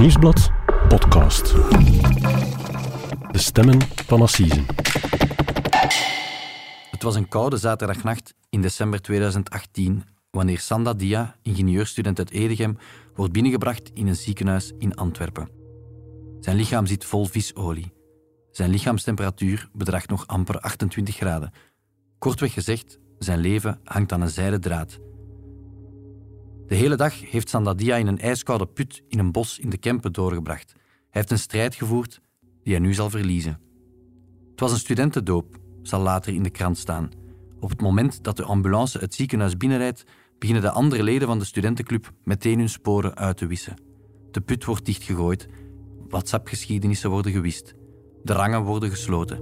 Nieuwsblad 0.00 0.50
podcast. 0.88 1.52
De 3.30 3.38
stemmen 3.38 3.80
van 4.06 4.20
Assisen. 4.20 4.66
Het 6.90 7.02
was 7.02 7.14
een 7.14 7.28
koude 7.28 7.56
zaterdagnacht 7.56 8.34
in 8.50 8.60
december 8.60 9.00
2018 9.00 10.04
wanneer 10.30 10.58
Sanda 10.58 10.92
Dia, 10.92 11.36
ingenieurstudent 11.42 12.18
uit 12.18 12.30
Edegem, 12.30 12.78
wordt 13.14 13.32
binnengebracht 13.32 13.90
in 13.94 14.06
een 14.06 14.16
ziekenhuis 14.16 14.72
in 14.78 14.94
Antwerpen. 14.94 15.48
Zijn 16.40 16.56
lichaam 16.56 16.86
zit 16.86 17.04
vol 17.04 17.24
visolie. 17.24 17.92
Zijn 18.50 18.70
lichaamstemperatuur 18.70 19.68
bedraagt 19.72 20.08
nog 20.08 20.26
amper 20.26 20.60
28 20.60 21.16
graden. 21.16 21.52
Kortweg 22.18 22.52
gezegd, 22.52 22.98
zijn 23.18 23.38
leven 23.38 23.80
hangt 23.84 24.12
aan 24.12 24.20
een 24.20 24.30
zijden 24.30 24.60
draad. 24.60 24.98
De 26.70 26.76
hele 26.76 26.96
dag 26.96 27.30
heeft 27.30 27.48
Sandadia 27.48 27.96
in 27.96 28.06
een 28.06 28.18
ijskoude 28.18 28.66
put 28.66 29.02
in 29.08 29.18
een 29.18 29.32
bos 29.32 29.58
in 29.58 29.70
de 29.70 29.78
Kempen 29.78 30.12
doorgebracht. 30.12 30.72
Hij 30.74 30.82
heeft 31.10 31.30
een 31.30 31.38
strijd 31.38 31.74
gevoerd 31.74 32.20
die 32.62 32.72
hij 32.72 32.82
nu 32.82 32.94
zal 32.94 33.10
verliezen. 33.10 33.60
Het 34.50 34.60
was 34.60 34.72
een 34.72 34.78
studentendoop, 34.78 35.56
zal 35.82 36.00
later 36.00 36.34
in 36.34 36.42
de 36.42 36.50
krant 36.50 36.78
staan. 36.78 37.10
Op 37.60 37.70
het 37.70 37.80
moment 37.80 38.24
dat 38.24 38.36
de 38.36 38.44
ambulance 38.44 38.98
het 38.98 39.14
ziekenhuis 39.14 39.56
binnenrijdt, 39.56 40.04
beginnen 40.38 40.62
de 40.62 40.70
andere 40.70 41.02
leden 41.02 41.28
van 41.28 41.38
de 41.38 41.44
studentenclub 41.44 42.12
meteen 42.24 42.58
hun 42.58 42.68
sporen 42.68 43.16
uit 43.16 43.36
te 43.36 43.46
wissen. 43.46 43.76
De 44.30 44.40
put 44.40 44.64
wordt 44.64 44.84
dichtgegooid, 44.84 45.48
WhatsApp-geschiedenissen 46.08 47.10
worden 47.10 47.32
gewist, 47.32 47.74
de 48.22 48.32
rangen 48.32 48.62
worden 48.62 48.90
gesloten. 48.90 49.36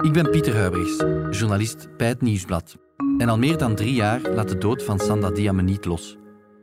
Ik 0.00 0.12
ben 0.12 0.30
Pieter 0.30 0.56
Huibrechts, 0.56 0.96
journalist 1.38 1.96
bij 1.96 2.08
het 2.08 2.20
Nieuwsblad. 2.20 2.88
En 3.20 3.28
al 3.28 3.38
meer 3.38 3.58
dan 3.58 3.74
drie 3.74 3.94
jaar 3.94 4.20
laat 4.34 4.48
de 4.48 4.58
dood 4.58 4.82
van 4.82 4.98
Sanda 4.98 5.30
Dia 5.30 5.52
me 5.52 5.62
niet 5.62 5.84
los. 5.84 6.16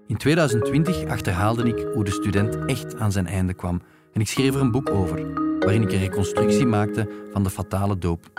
In 0.07 0.17
2020 0.17 1.05
achterhaalde 1.05 1.63
ik 1.63 1.87
hoe 1.93 2.03
de 2.03 2.11
student 2.11 2.65
echt 2.65 2.95
aan 2.95 3.11
zijn 3.11 3.27
einde 3.27 3.53
kwam 3.53 3.81
en 4.13 4.21
ik 4.21 4.27
schreef 4.27 4.55
er 4.55 4.61
een 4.61 4.71
boek 4.71 4.89
over, 4.89 5.33
waarin 5.59 5.81
ik 5.81 5.91
een 5.91 5.99
reconstructie 5.99 6.65
maakte 6.65 7.09
van 7.31 7.43
de 7.43 7.49
fatale 7.49 7.97
doop. 7.97 8.31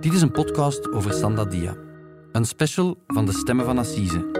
Dit 0.00 0.12
is 0.12 0.22
een 0.22 0.30
podcast 0.30 0.92
over 0.92 1.12
Sanda 1.12 1.44
Dia, 1.44 1.76
een 2.32 2.44
special 2.44 2.96
van 3.06 3.26
de 3.26 3.32
Stemmen 3.32 3.64
van 3.64 3.78
Assise, 3.78 4.30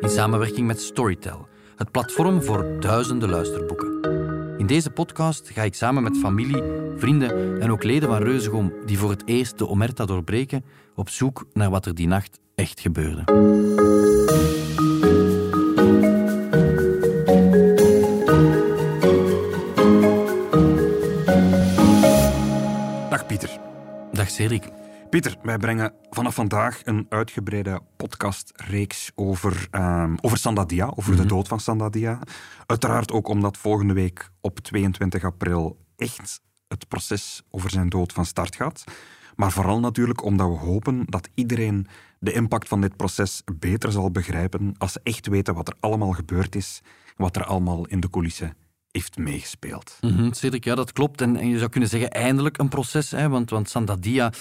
in 0.00 0.08
samenwerking 0.08 0.66
met 0.66 0.80
Storytel, 0.80 1.48
het 1.76 1.90
platform 1.90 2.42
voor 2.42 2.66
duizenden 2.80 3.30
luisterboeken. 3.30 4.23
In 4.56 4.66
deze 4.66 4.90
podcast 4.90 5.50
ga 5.50 5.62
ik 5.62 5.74
samen 5.74 6.02
met 6.02 6.16
familie, 6.16 6.62
vrienden 6.96 7.60
en 7.60 7.70
ook 7.70 7.82
leden 7.82 8.08
van 8.08 8.22
Reuzegom 8.22 8.72
die 8.86 8.98
voor 8.98 9.10
het 9.10 9.22
eerst 9.26 9.58
de 9.58 9.68
omerta 9.68 10.04
doorbreken, 10.04 10.64
op 10.94 11.08
zoek 11.08 11.46
naar 11.52 11.70
wat 11.70 11.86
er 11.86 11.94
die 11.94 12.06
nacht 12.06 12.40
echt 12.54 12.80
gebeurde. 12.80 13.24
Dag 23.10 23.26
Pieter. 23.26 23.58
Dag 24.12 24.30
Cedric. 24.30 24.83
Pieter, 25.14 25.36
wij 25.42 25.58
brengen 25.58 25.92
vanaf 26.10 26.34
vandaag 26.34 26.80
een 26.84 27.06
uitgebreide 27.08 27.80
podcastreeks 27.96 29.10
over, 29.14 29.68
um, 29.70 30.16
over 30.20 30.38
Sandadia, 30.38 30.92
over 30.96 31.16
de 31.16 31.26
dood 31.26 31.48
van 31.48 31.60
Sandadia. 31.60 32.18
Uiteraard 32.66 33.12
ook 33.12 33.28
omdat 33.28 33.56
volgende 33.56 33.94
week 33.94 34.30
op 34.40 34.58
22 34.58 35.24
april 35.24 35.78
echt 35.96 36.40
het 36.68 36.88
proces 36.88 37.42
over 37.50 37.70
zijn 37.70 37.88
dood 37.88 38.12
van 38.12 38.24
start 38.24 38.56
gaat. 38.56 38.84
Maar 39.36 39.52
vooral 39.52 39.80
natuurlijk 39.80 40.24
omdat 40.24 40.48
we 40.48 40.56
hopen 40.56 41.04
dat 41.06 41.28
iedereen 41.34 41.86
de 42.18 42.32
impact 42.32 42.68
van 42.68 42.80
dit 42.80 42.96
proces 42.96 43.42
beter 43.58 43.92
zal 43.92 44.10
begrijpen 44.10 44.74
als 44.78 44.92
ze 44.92 45.00
echt 45.02 45.26
weten 45.26 45.54
wat 45.54 45.68
er 45.68 45.76
allemaal 45.80 46.12
gebeurd 46.12 46.54
is, 46.54 46.80
wat 47.16 47.36
er 47.36 47.44
allemaal 47.44 47.86
in 47.86 48.00
de 48.00 48.10
coulissen 48.10 48.56
heeft 48.90 49.16
meegespeeld. 49.16 49.98
Mm 50.00 50.32
Cedric, 50.32 50.64
ja, 50.64 50.74
dat 50.74 50.92
klopt. 50.92 51.20
En, 51.20 51.36
en, 51.36 51.48
je 51.48 51.58
zou 51.58 51.70
kunnen 51.70 51.88
zeggen, 51.88 52.10
eindelijk 52.10 52.58
een 52.58 52.68
proces. 52.68 53.10
Hè, 53.10 53.28
want, 53.28 53.50
want 53.50 53.68
Sandadia 53.68 54.32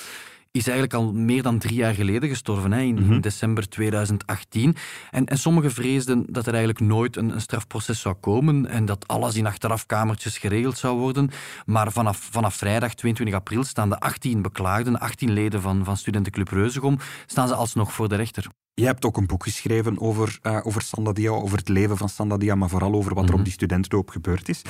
is 0.53 0.67
eigenlijk 0.67 0.93
al 0.93 1.13
meer 1.13 1.43
dan 1.43 1.57
drie 1.57 1.75
jaar 1.75 1.93
geleden 1.93 2.29
gestorven, 2.29 2.71
hè, 2.71 2.81
in, 2.81 2.97
in 2.97 3.21
december 3.21 3.69
2018. 3.69 4.75
En, 5.11 5.25
en 5.25 5.37
sommigen 5.37 5.71
vreesden 5.71 6.25
dat 6.29 6.45
er 6.45 6.53
eigenlijk 6.53 6.79
nooit 6.79 7.15
een, 7.15 7.29
een, 7.29 7.41
strafproces 7.41 7.99
zou 7.99 8.15
komen 8.15 8.67
en 8.67 8.85
dat 8.85 9.07
alles 9.07 9.35
in 9.35 9.45
achterafkamertjes 9.45 10.37
geregeld 10.37 10.77
zou 10.77 10.97
worden. 10.97 11.29
Maar 11.65 11.91
vanaf, 11.91 12.17
vanaf 12.31 12.55
vrijdag 12.55 12.93
22 12.93 13.35
april 13.35 13.63
staan 13.63 13.89
de 13.89 13.99
18 13.99 14.41
beklaagden, 14.41 14.99
18 14.99 15.31
leden 15.31 15.61
van, 15.61 15.83
van 15.83 15.97
Studentenclub 15.97 16.49
Reuzegom, 16.49 16.97
staan 17.25 17.47
ze 17.47 17.55
alsnog 17.55 17.93
voor 17.93 18.09
de 18.09 18.15
rechter. 18.15 18.47
Je 18.73 18.85
hebt 18.85 19.05
ook 19.05 19.17
een 19.17 19.27
boek 19.27 19.43
geschreven 19.43 19.99
over, 19.99 20.39
uh, 20.43 20.59
over 20.63 20.81
Sandadia, 20.81 21.29
over 21.29 21.57
het 21.57 21.69
leven 21.69 21.97
van 21.97 22.09
Sandadia, 22.09 22.55
maar 22.55 22.69
vooral 22.69 22.93
over 22.93 23.13
wat 23.13 23.29
er 23.29 23.35
op 23.35 23.43
die 23.43 23.53
studentendoop 23.53 24.09
gebeurd 24.09 24.49
is. 24.49 24.61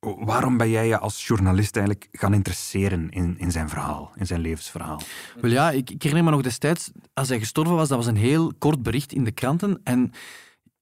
Waarom 0.00 0.56
ben 0.56 0.70
jij 0.70 0.86
je 0.86 0.98
als 0.98 1.26
journalist 1.26 1.76
eigenlijk 1.76 2.08
gaan 2.12 2.34
interesseren 2.34 3.10
in, 3.10 3.34
in 3.38 3.50
zijn 3.50 3.68
verhaal, 3.68 4.12
in 4.16 4.26
zijn 4.26 4.40
levensverhaal? 4.40 5.00
Wel 5.40 5.50
ja, 5.50 5.70
ik, 5.70 5.90
ik 5.90 6.02
herinner 6.02 6.24
me 6.24 6.30
nog 6.30 6.42
destijds, 6.42 6.90
als 7.14 7.28
hij 7.28 7.38
gestorven 7.38 7.74
was, 7.74 7.88
dat 7.88 7.98
was 7.98 8.06
een 8.06 8.16
heel 8.16 8.52
kort 8.58 8.82
bericht 8.82 9.12
in 9.12 9.24
de 9.24 9.32
kranten. 9.32 9.80
En 9.84 10.12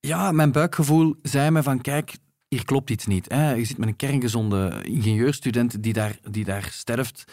ja, 0.01 0.33
mijn 0.33 0.53
buikgevoel 0.53 1.15
zei 1.23 1.51
me 1.51 1.63
van, 1.63 1.81
kijk, 1.81 2.17
hier 2.49 2.65
klopt 2.65 2.91
iets 2.91 3.07
niet. 3.07 3.29
Hè. 3.29 3.53
Je 3.53 3.65
zit 3.65 3.79
met 3.79 3.89
een 3.89 3.97
kerngezonde 3.97 4.83
ingenieurstudent 4.83 5.83
die 5.83 5.93
daar, 5.93 6.19
die 6.31 6.45
daar 6.45 6.69
sterft 6.73 7.25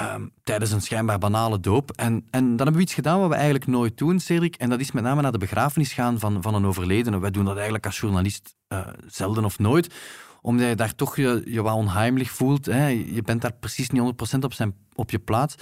um, 0.00 0.32
tijdens 0.42 0.70
een 0.70 0.82
schijnbaar 0.82 1.18
banale 1.18 1.60
doop. 1.60 1.90
En, 1.90 2.26
en 2.30 2.44
dan 2.44 2.56
hebben 2.56 2.74
we 2.74 2.80
iets 2.80 2.94
gedaan 2.94 3.20
wat 3.20 3.28
we 3.28 3.34
eigenlijk 3.34 3.66
nooit 3.66 3.98
doen, 3.98 4.20
Cedric. 4.20 4.56
En 4.56 4.70
dat 4.70 4.80
is 4.80 4.92
met 4.92 5.02
name 5.02 5.22
naar 5.22 5.32
de 5.32 5.38
begrafenis 5.38 5.92
gaan 5.92 6.18
van, 6.18 6.42
van 6.42 6.54
een 6.54 6.66
overledene. 6.66 7.18
Wij 7.18 7.30
doen 7.30 7.44
dat 7.44 7.54
eigenlijk 7.54 7.86
als 7.86 8.00
journalist 8.00 8.54
uh, 8.68 8.86
zelden 9.06 9.44
of 9.44 9.58
nooit 9.58 9.94
omdat 10.44 10.68
je 10.68 10.74
daar 10.74 10.94
toch 10.94 11.16
je, 11.16 11.42
je 11.44 11.62
wat 11.62 11.74
onheimelijk 11.74 12.30
voelt. 12.30 12.66
Hè. 12.66 12.86
Je 12.86 13.22
bent 13.22 13.42
daar 13.42 13.54
precies 13.60 13.90
niet 13.90 14.02
100% 14.36 14.38
op, 14.40 14.52
zijn, 14.52 14.74
op 14.94 15.10
je 15.10 15.18
plaats. 15.18 15.54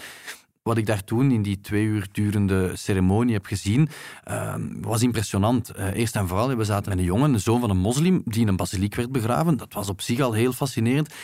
Wat 0.62 0.76
ik 0.76 0.86
daar 0.86 1.04
toen 1.04 1.30
in 1.30 1.42
die 1.42 1.60
twee 1.60 1.84
uur 1.84 2.08
durende 2.12 2.70
ceremonie 2.74 3.34
heb 3.34 3.46
gezien, 3.46 3.88
uh, 4.28 4.54
was 4.80 5.02
impressionant. 5.02 5.78
Uh, 5.78 5.94
eerst 5.94 6.16
en 6.16 6.28
vooral, 6.28 6.56
we 6.56 6.64
zaten 6.64 6.88
met 6.88 6.98
een 6.98 7.04
jongen, 7.04 7.32
de 7.32 7.38
zoon 7.38 7.60
van 7.60 7.70
een 7.70 7.78
moslim, 7.78 8.22
die 8.24 8.40
in 8.40 8.48
een 8.48 8.56
basiliek 8.56 8.94
werd 8.94 9.12
begraven. 9.12 9.56
Dat 9.56 9.72
was 9.72 9.88
op 9.88 10.00
zich 10.00 10.20
al 10.20 10.32
heel 10.32 10.52
fascinerend. 10.52 11.14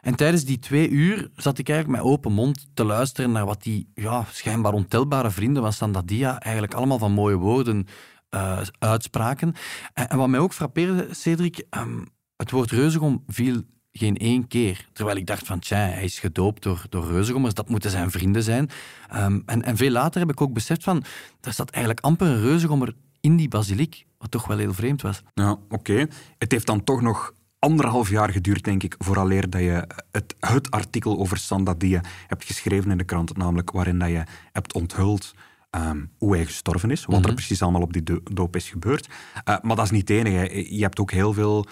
En 0.00 0.14
tijdens 0.14 0.44
die 0.44 0.58
twee 0.58 0.88
uur 0.88 1.30
zat 1.36 1.58
ik 1.58 1.68
eigenlijk 1.68 2.02
met 2.02 2.12
open 2.12 2.32
mond 2.32 2.66
te 2.74 2.84
luisteren 2.84 3.32
naar 3.32 3.46
wat 3.46 3.62
die 3.62 3.90
ja, 3.94 4.24
schijnbaar 4.30 4.72
ontelbare 4.72 5.30
vrienden 5.30 5.62
van 5.62 5.72
Sandadia 5.72 6.40
eigenlijk 6.40 6.74
allemaal 6.74 6.98
van 6.98 7.12
mooie 7.12 7.36
woorden 7.36 7.86
uh, 8.30 8.60
uitspraken. 8.78 9.54
En, 9.94 10.16
wat 10.16 10.28
mij 10.28 10.40
ook 10.40 10.52
frappeerde, 10.52 11.08
Cedric, 11.10 11.64
um, 11.70 12.08
het 12.38 12.50
woord 12.50 12.70
reuzegom 12.70 13.22
viel 13.26 13.62
geen 13.92 14.16
één 14.16 14.46
keer. 14.48 14.86
Terwijl 14.92 15.16
ik 15.16 15.26
dacht 15.26 15.46
van, 15.46 15.58
tja, 15.58 15.76
hij 15.76 16.04
is 16.04 16.18
gedoopt 16.18 16.62
door, 16.62 16.82
door 16.88 17.06
reuzegommers, 17.06 17.54
dat 17.54 17.68
moeten 17.68 17.90
zijn 17.90 18.10
vrienden 18.10 18.42
zijn. 18.42 18.70
Um, 19.14 19.42
en, 19.46 19.62
en 19.62 19.76
veel 19.76 19.90
later 19.90 20.20
heb 20.20 20.30
ik 20.30 20.40
ook 20.40 20.52
beseft 20.52 20.82
van, 20.82 21.04
er 21.40 21.52
zat 21.52 21.70
eigenlijk 21.70 22.04
amper 22.04 22.26
een 22.26 22.40
reuzegommer 22.40 22.94
in 23.20 23.36
die 23.36 23.48
basiliek, 23.48 24.06
wat 24.18 24.30
toch 24.30 24.46
wel 24.46 24.58
heel 24.58 24.74
vreemd 24.74 25.02
was. 25.02 25.22
Ja, 25.34 25.50
oké. 25.50 25.74
Okay. 25.74 26.08
Het 26.38 26.52
heeft 26.52 26.66
dan 26.66 26.84
toch 26.84 27.00
nog 27.00 27.32
anderhalf 27.58 28.10
jaar 28.10 28.30
geduurd, 28.30 28.64
denk 28.64 28.82
ik, 28.82 28.94
vooraleer 28.98 29.50
dat 29.50 29.60
je 29.60 29.88
het, 30.10 30.34
het 30.40 30.70
artikel 30.70 31.18
over 31.18 31.36
Sandadia 31.36 32.00
hebt 32.26 32.44
geschreven 32.44 32.90
in 32.90 32.98
de 32.98 33.04
krant, 33.04 33.36
namelijk 33.36 33.70
waarin 33.70 33.98
dat 33.98 34.08
je 34.08 34.22
hebt 34.52 34.72
onthuld 34.72 35.34
Um, 35.76 36.10
hoe 36.18 36.34
hij 36.34 36.44
gestorven 36.44 36.90
is, 36.90 37.04
wat 37.04 37.14
er 37.14 37.20
Mhm. 37.24 37.34
precies 37.34 37.62
allemaal 37.62 37.82
op 37.82 37.92
die 37.92 38.02
do- 38.02 38.20
doop 38.32 38.56
is 38.56 38.68
gebeurd. 38.70 39.08
Uh, 39.08 39.56
maar 39.62 39.76
dat 39.76 39.84
is 39.84 39.90
niet 39.90 40.08
het 40.08 40.18
enige. 40.18 40.74
Je 40.76 40.82
hebt 40.82 41.00
ook 41.00 41.10
heel 41.10 41.32
veel 41.32 41.66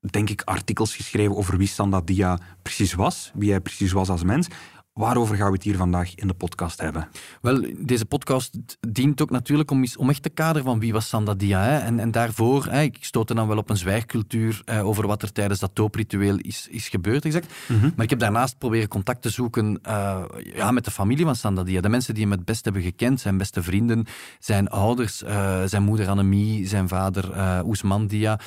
denk 0.00 0.30
ik, 0.30 0.42
artikels 0.42 0.96
geschreven 0.96 1.36
over 1.36 1.56
wie 1.56 1.68
Sandadia 1.68 2.38
precies 2.62 2.94
was, 2.94 3.30
wie 3.34 3.50
hij 3.50 3.60
precies 3.60 3.92
was 3.92 4.08
als 4.08 4.22
mens. 4.22 4.48
Waarover 4.96 5.36
gaan 5.36 5.46
we 5.46 5.52
het 5.52 5.62
hier 5.62 5.76
vandaag 5.76 6.14
in 6.14 6.26
de 6.26 6.34
podcast 6.34 6.80
hebben? 6.80 7.08
Wel, 7.40 7.64
deze 7.78 8.04
podcast 8.04 8.58
dient 8.88 9.22
ook 9.22 9.30
natuurlijk 9.30 9.70
om, 9.70 9.84
om 9.96 10.10
echt 10.10 10.22
te 10.22 10.28
kaderen 10.28 10.64
van 10.64 10.78
wie 10.78 10.92
was 10.92 11.08
Sandadia. 11.08 11.62
Hè? 11.62 11.78
En, 11.78 11.98
en 11.98 12.10
daarvoor, 12.10 12.66
hè, 12.66 12.82
ik 12.82 12.96
stoot 13.00 13.30
er 13.30 13.36
dan 13.36 13.48
wel 13.48 13.56
op 13.56 13.70
een 13.70 13.76
zwijgcultuur 13.76 14.62
eh, 14.64 14.86
over 14.86 15.06
wat 15.06 15.22
er 15.22 15.32
tijdens 15.32 15.60
dat 15.60 15.76
doopritueel 15.76 16.36
is, 16.36 16.68
is 16.70 16.88
gebeurd, 16.88 17.24
exact. 17.24 17.52
Maar 17.96 18.04
ik 18.04 18.10
heb 18.10 18.18
daarnaast 18.18 18.58
proberen 18.58 18.88
contact 18.88 19.22
te 19.22 19.30
zoeken 19.30 19.78
uh, 19.86 20.24
ja, 20.54 20.70
met 20.70 20.84
de 20.84 20.90
familie 20.90 21.24
van 21.24 21.36
Sandadia. 21.36 21.80
De 21.80 21.88
mensen 21.88 22.14
die 22.14 22.22
hem 22.22 22.32
het 22.32 22.44
best 22.44 22.64
hebben 22.64 22.82
gekend, 22.82 23.20
zijn 23.20 23.38
beste 23.38 23.62
vrienden, 23.62 24.06
zijn 24.38 24.68
ouders, 24.68 25.22
uh, 25.22 25.62
zijn 25.64 25.82
moeder 25.82 26.08
Annemie, 26.08 26.66
zijn 26.66 26.88
vader 26.88 27.30
uh, 27.30 27.58
Ousmane 27.58 28.06
Dia, 28.06 28.40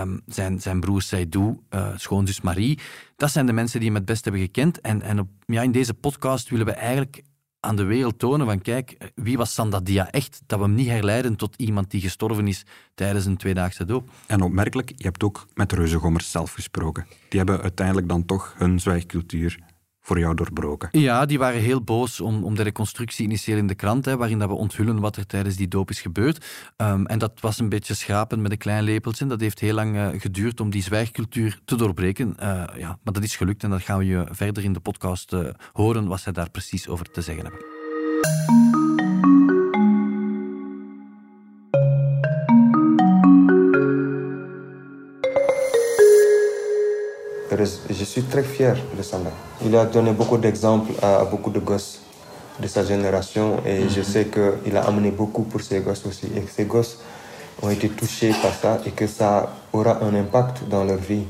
um, 0.00 0.20
zijn, 0.26 0.60
zijn 0.60 0.80
broer 0.80 1.02
Seydou, 1.02 1.58
schoonzus 1.96 2.40
Marie. 2.40 2.78
Dat 3.16 3.30
zijn 3.30 3.46
de 3.46 3.52
mensen 3.52 3.78
die 3.78 3.88
hem 3.88 3.98
het 3.98 4.06
best 4.06 4.24
hebben 4.24 4.42
gekend. 4.42 4.80
En, 4.80 5.02
en 5.02 5.18
op, 5.18 5.28
ja, 5.46 5.62
in 5.62 5.72
deze 5.72 5.94
podcast 5.94 6.48
willen 6.48 6.66
we 6.66 6.72
eigenlijk 6.72 7.22
aan 7.60 7.76
de 7.76 7.84
wereld 7.84 8.18
tonen 8.18 8.46
van 8.46 8.60
kijk, 8.60 9.12
wie 9.14 9.36
was 9.36 9.54
Sandadia 9.54 10.10
echt? 10.10 10.42
Dat 10.46 10.58
we 10.58 10.64
hem 10.64 10.74
niet 10.74 10.88
herleiden 10.88 11.36
tot 11.36 11.56
iemand 11.56 11.90
die 11.90 12.00
gestorven 12.00 12.48
is 12.48 12.64
tijdens 12.94 13.24
een 13.24 13.36
tweedaagse 13.36 13.84
doop. 13.84 14.08
En 14.26 14.42
opmerkelijk, 14.42 14.92
je 14.96 15.04
hebt 15.04 15.22
ook 15.22 15.46
met 15.54 15.72
reuzegommers 15.72 16.30
zelf 16.30 16.52
gesproken. 16.52 17.06
Die 17.28 17.38
hebben 17.38 17.62
uiteindelijk 17.62 18.08
dan 18.08 18.24
toch 18.24 18.54
hun 18.56 18.80
zwijgcultuur 18.80 19.58
voor 20.04 20.18
jou 20.18 20.34
doorbroken. 20.34 20.88
Ja, 20.92 21.26
die 21.26 21.38
waren 21.38 21.60
heel 21.60 21.82
boos 21.82 22.20
om, 22.20 22.44
om 22.44 22.54
de 22.54 22.62
reconstructie 22.62 23.24
initieel 23.24 23.56
in 23.56 23.66
de 23.66 23.74
krant, 23.74 24.04
hè, 24.04 24.16
waarin 24.16 24.38
dat 24.38 24.48
we 24.48 24.54
onthullen 24.54 25.00
wat 25.00 25.16
er 25.16 25.26
tijdens 25.26 25.56
die 25.56 25.68
doop 25.68 25.90
is 25.90 26.00
gebeurd. 26.00 26.46
Ehm, 26.76 27.04
en 27.04 27.18
dat 27.18 27.40
was 27.40 27.58
een 27.58 27.68
beetje 27.68 27.94
schapen 27.94 28.42
met 28.42 28.50
een 28.50 28.58
klein 28.58 28.84
lepeltje. 28.84 29.26
Dat 29.26 29.40
heeft 29.40 29.60
heel 29.60 29.74
lang 29.74 29.94
uh, 29.96 30.08
geduurd 30.16 30.60
om 30.60 30.70
die 30.70 30.82
zwijgcultuur 30.82 31.60
te 31.64 31.76
doorbreken. 31.76 32.36
Uh, 32.40 32.64
ja, 32.76 32.98
maar 33.02 33.12
dat 33.12 33.22
is 33.22 33.36
gelukt 33.36 33.62
en 33.62 33.70
dat 33.70 33.82
gaan 33.82 33.98
we 33.98 34.04
je 34.04 34.26
verder 34.30 34.64
in 34.64 34.72
de 34.72 34.80
podcast 34.80 35.32
uh, 35.32 35.48
horen 35.72 36.06
wat 36.06 36.20
zij 36.20 36.32
daar 36.32 36.50
precies 36.50 36.88
over 36.88 37.10
te 37.10 37.20
zeggen 37.20 37.44
hebben. 37.44 38.73
Je 47.58 48.04
suis 48.04 48.22
très 48.22 48.42
fier 48.42 48.76
de 48.96 49.02
Sanda. 49.02 49.30
Il 49.64 49.74
a 49.76 49.84
donné 49.84 50.12
beaucoup 50.12 50.38
d'exemples 50.38 50.92
à, 51.02 51.24
beaucoup 51.24 51.50
de 51.50 51.60
gosses 51.60 52.00
de 52.60 52.66
sa 52.68 52.84
génération 52.84 53.56
et 53.66 53.88
je 53.88 54.02
sais 54.02 54.26
qu'il 54.26 54.76
a 54.76 54.82
amené 54.82 55.10
beaucoup 55.10 55.42
pour 55.42 55.60
ses 55.60 55.80
gosses 55.80 56.04
aussi 56.06 56.26
et 56.36 56.40
que 56.40 56.50
ses 56.50 56.64
gosses 56.64 56.98
ont 57.62 57.70
été 57.70 57.88
touchés 57.88 58.32
par 58.42 58.54
ça 58.54 58.78
et 58.86 58.90
que 58.90 59.06
ça 59.06 59.50
aura 59.72 59.98
un 60.02 60.14
impact 60.14 60.68
dans 60.68 60.84
leur 60.84 60.98
vie. 60.98 61.24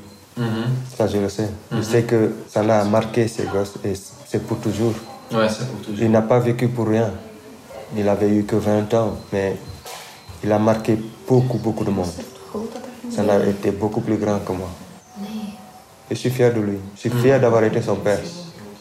Ça, 0.97 1.06
je 1.06 1.19
le 1.19 1.29
sais. 1.29 1.49
Je 1.71 1.81
sais 1.81 2.03
que 2.03 2.32
ça 2.49 2.61
a 2.61 2.85
marqué 2.85 3.29
ses 3.29 3.44
gosses 3.44 3.75
et 3.85 3.94
c'est 4.27 4.43
pour 4.44 4.59
toujours. 4.59 4.94
Ouais, 5.32 5.49
c'est 5.49 5.67
pour 5.69 5.81
toujours. 5.81 6.05
Il 6.05 6.11
n'a 6.11 6.23
pas 6.23 6.41
vécu 6.41 6.69
pour 6.69 6.88
rien. 6.88 7.11
Il 7.97 8.09
avait 8.09 8.31
eu 8.31 8.44
que 8.44 8.56
20 8.56 8.93
ans, 8.94 9.15
mais 9.32 9.56
il 10.43 10.50
a 10.50 10.59
marqué 10.59 10.99
beaucoup, 11.29 11.59
beaucoup 11.59 11.85
de 11.85 11.91
monde. 11.91 12.11
Ça 13.11 13.23
a 13.23 13.47
été 13.47 13.70
beaucoup 13.70 14.00
plus 14.00 14.17
grand 14.17 14.41
que 14.41 14.53
moi. 14.53 14.69
Fier 16.12 17.41
d'avoir 17.41 17.62
été 17.62 17.83
son 17.83 17.97
père. 17.97 18.21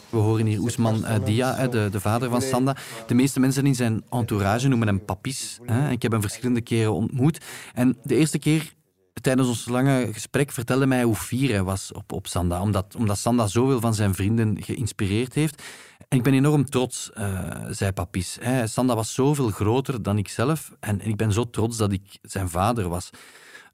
We 0.09 0.19
horen 0.19 0.45
hier 0.45 0.59
Ousman 0.59 0.95
uh, 0.95 1.25
Dia, 1.25 1.67
de, 1.67 1.89
de, 1.91 1.99
vader 1.99 2.29
van 2.29 2.41
Sanda. 2.41 2.75
De 3.07 3.13
meeste 3.13 3.39
mensen 3.39 3.65
in 3.65 3.75
zijn 3.75 4.03
entourage 4.09 4.67
noemen 4.67 4.87
hem 4.87 5.05
papis. 5.05 5.59
Hè. 5.65 5.89
Ik 5.89 6.01
heb 6.01 6.11
hem 6.11 6.21
verschillende 6.21 6.61
keren 6.61 6.93
ontmoet. 6.93 7.37
En 7.73 7.97
de 8.03 8.15
eerste 8.15 8.39
keer 8.39 8.73
tijdens 9.21 9.47
ons 9.47 9.67
lange 9.67 10.09
gesprek 10.13 10.51
vertelde 10.51 10.85
mij 10.85 11.03
hoe 11.03 11.15
fier 11.15 11.49
hij 11.49 11.63
was 11.63 11.91
op, 11.91 12.11
op 12.11 12.27
Sanda. 12.27 12.61
Omdat, 12.61 12.95
omdat 12.95 13.17
Sanda 13.17 13.47
zoveel 13.47 13.79
van 13.79 13.93
zijn 13.93 14.13
vrienden 14.15 14.57
geïnspireerd 14.63 15.33
heeft. 15.33 15.61
En 16.07 16.17
ik 16.17 16.23
ben 16.23 16.33
enorm 16.33 16.65
trots, 16.69 17.11
uh, 17.17 17.49
zei 17.69 17.91
Papis. 17.91 18.37
Sanda 18.63 18.95
was 18.95 19.13
zoveel 19.13 19.49
groter 19.49 20.03
dan 20.03 20.17
ik 20.17 20.27
zelf. 20.27 20.71
En, 20.79 21.01
en 21.01 21.09
ik 21.09 21.17
ben 21.17 21.31
zo 21.31 21.49
trots 21.49 21.77
dat 21.77 21.91
ik 21.91 22.17
zijn 22.21 22.49
vader 22.49 22.89
was. 22.89 23.09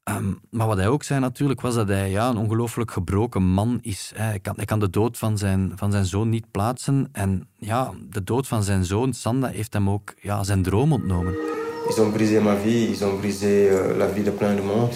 Ehm, 0.09 0.31
maar 0.49 0.67
wat 0.67 0.77
hij 0.77 0.87
ook 0.87 1.03
zei 1.03 1.19
natuurlijk, 1.19 1.61
was 1.61 1.75
dat 1.75 1.87
hij 1.87 2.09
ja, 2.09 2.29
een 2.29 2.37
ongelooflijk 2.37 2.91
gebroken 2.91 3.43
man 3.43 3.79
is. 3.81 4.11
Hij 4.15 4.39
kan, 4.39 4.53
hij 4.55 4.65
kan 4.65 4.79
de 4.79 4.89
dood 4.89 5.17
van 5.17 5.37
zijn, 5.37 5.71
van 5.75 5.91
zijn 5.91 6.05
zoon 6.05 6.29
niet 6.29 6.51
plaatsen. 6.51 7.09
En 7.11 7.47
ja, 7.57 7.91
de 8.09 8.23
dood 8.23 8.47
van 8.47 8.63
zijn 8.63 8.85
zoon, 8.85 9.13
Sanda, 9.13 9.47
heeft 9.47 9.73
hem 9.73 9.89
ook 9.89 10.13
ja, 10.21 10.43
zijn 10.43 10.63
droom 10.63 10.93
ontnomen. 10.93 11.33
Ils 11.87 11.99
ont 11.99 12.13
brisé 12.13 12.39
ma 12.41 12.55
vie, 12.55 12.89
ils 12.89 13.01
ont 13.01 13.19
brisé 13.19 13.69
uh, 13.69 13.97
la 13.97 14.07
vie 14.09 14.23
de 14.23 14.31
plein 14.31 14.55
de 14.55 14.61
monde. 14.61 14.95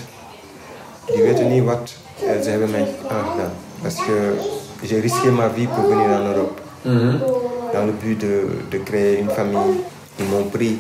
Die 1.06 1.22
weten 1.22 1.50
niet 1.50 1.64
wat 1.64 1.96
ze 2.44 2.50
hebben 2.50 2.72
mij 2.72 2.88
aangedaan. 3.10 3.52
Parce 3.82 4.04
que 4.06 4.34
j'ai 4.84 5.00
risqué 5.00 5.32
ma 5.32 5.50
vie 5.50 5.68
pour 5.68 5.84
venir 5.84 6.10
en 6.10 6.26
Europe. 6.26 6.62
Mm 6.82 6.98
-hmm. 6.98 7.20
Dans 7.74 7.86
le 7.86 7.94
but 8.04 8.20
de, 8.20 8.48
de 8.70 8.84
créer 8.84 9.20
une 9.20 9.30
famille. 9.30 9.80
Ils 10.16 10.30
m'ont 10.30 10.50
pris 10.50 10.78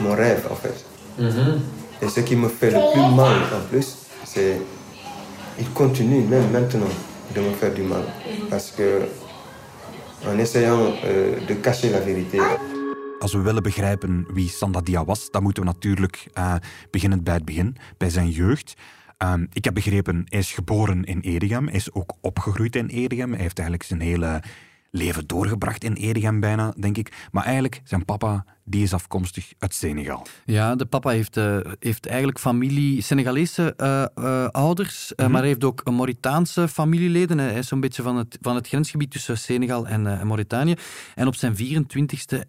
mon 0.00 0.14
rêve, 0.14 0.42
en 0.50 0.56
fait. 0.56 0.84
Mm 1.16 1.28
-hmm. 1.28 1.78
Et 2.00 2.08
ce 2.08 2.34
me 2.34 2.48
fait 2.48 2.70
le 2.70 2.78
en 2.78 3.68
plus, 3.70 3.96
c'est 4.24 4.60
continue 5.74 6.22
même 6.22 6.50
maintenant 6.52 6.94
de 7.34 7.40
me 7.40 7.52
faire 7.52 7.74
du 7.74 7.82
mal. 7.82 8.04
En 10.24 10.38
euh, 11.04 11.46
de 11.46 11.54
cacher 11.54 11.90
vérité. 12.00 12.38
Als 13.20 13.32
we 13.32 13.40
willen 13.40 13.62
begrijpen 13.62 14.26
wie 14.32 14.48
Sandadia 14.48 15.04
was, 15.04 15.30
dan 15.30 15.42
moeten 15.42 15.62
we 15.62 15.68
natuurlijk 15.68 16.26
uh, 16.34 16.54
beginnen 16.90 17.22
bij 17.22 17.34
het 17.34 17.44
begin, 17.44 17.76
bij 17.96 18.10
zijn 18.10 18.30
jeugd. 18.30 18.74
Um, 19.18 19.48
ik 19.52 19.64
heb 19.64 19.74
begrepen, 19.74 20.22
hij 20.24 20.38
is 20.38 20.52
geboren 20.52 21.04
in 21.04 21.20
Edegem, 21.20 21.68
is 21.68 21.92
ook 21.92 22.12
opgegroeid 22.20 22.76
in 22.76 22.86
Edegem. 22.86 23.32
Hij 23.32 23.40
heeft 23.40 23.58
eigenlijk 23.58 23.88
zijn 23.88 24.00
hele 24.00 24.42
leven 24.90 25.26
doorgebracht 25.26 25.84
in 25.84 25.92
Edegem 25.92 26.40
bijna, 26.40 26.74
denk 26.76 26.96
ik. 26.96 27.28
Maar 27.32 27.44
eigenlijk, 27.44 27.80
zijn 27.84 28.04
papa 28.04 28.44
die 28.68 28.82
is 28.82 28.92
afkomstig 28.92 29.52
uit 29.58 29.74
Senegal. 29.74 30.26
Ja, 30.44 30.74
de 30.74 30.86
papa 30.86 31.10
heeft, 31.10 31.36
uh, 31.36 31.58
heeft 31.80 32.06
eigenlijk 32.06 32.38
familie, 32.38 33.02
Senegalese 33.02 33.74
uh, 33.76 34.04
uh, 34.24 34.46
ouders, 34.48 35.12
mm 35.16 35.24
-hmm. 35.24 35.32
maar 35.32 35.40
hij 35.40 35.50
heeft 35.50 35.64
ook 35.64 35.90
Mauritaanse 35.90 36.68
familieleden. 36.68 37.38
Hij 37.38 37.58
is 37.58 37.68
zo'n 37.68 37.80
beetje 37.80 38.02
van 38.02 38.16
het, 38.16 38.38
van 38.40 38.54
het 38.54 38.68
grensgebied 38.68 39.10
tussen 39.10 39.38
Senegal 39.38 39.86
en, 39.86 40.02
Mauritanië. 40.02 40.74
En 41.14 41.26
op 41.26 41.34
zijn 41.34 41.52
24e, 41.52 41.58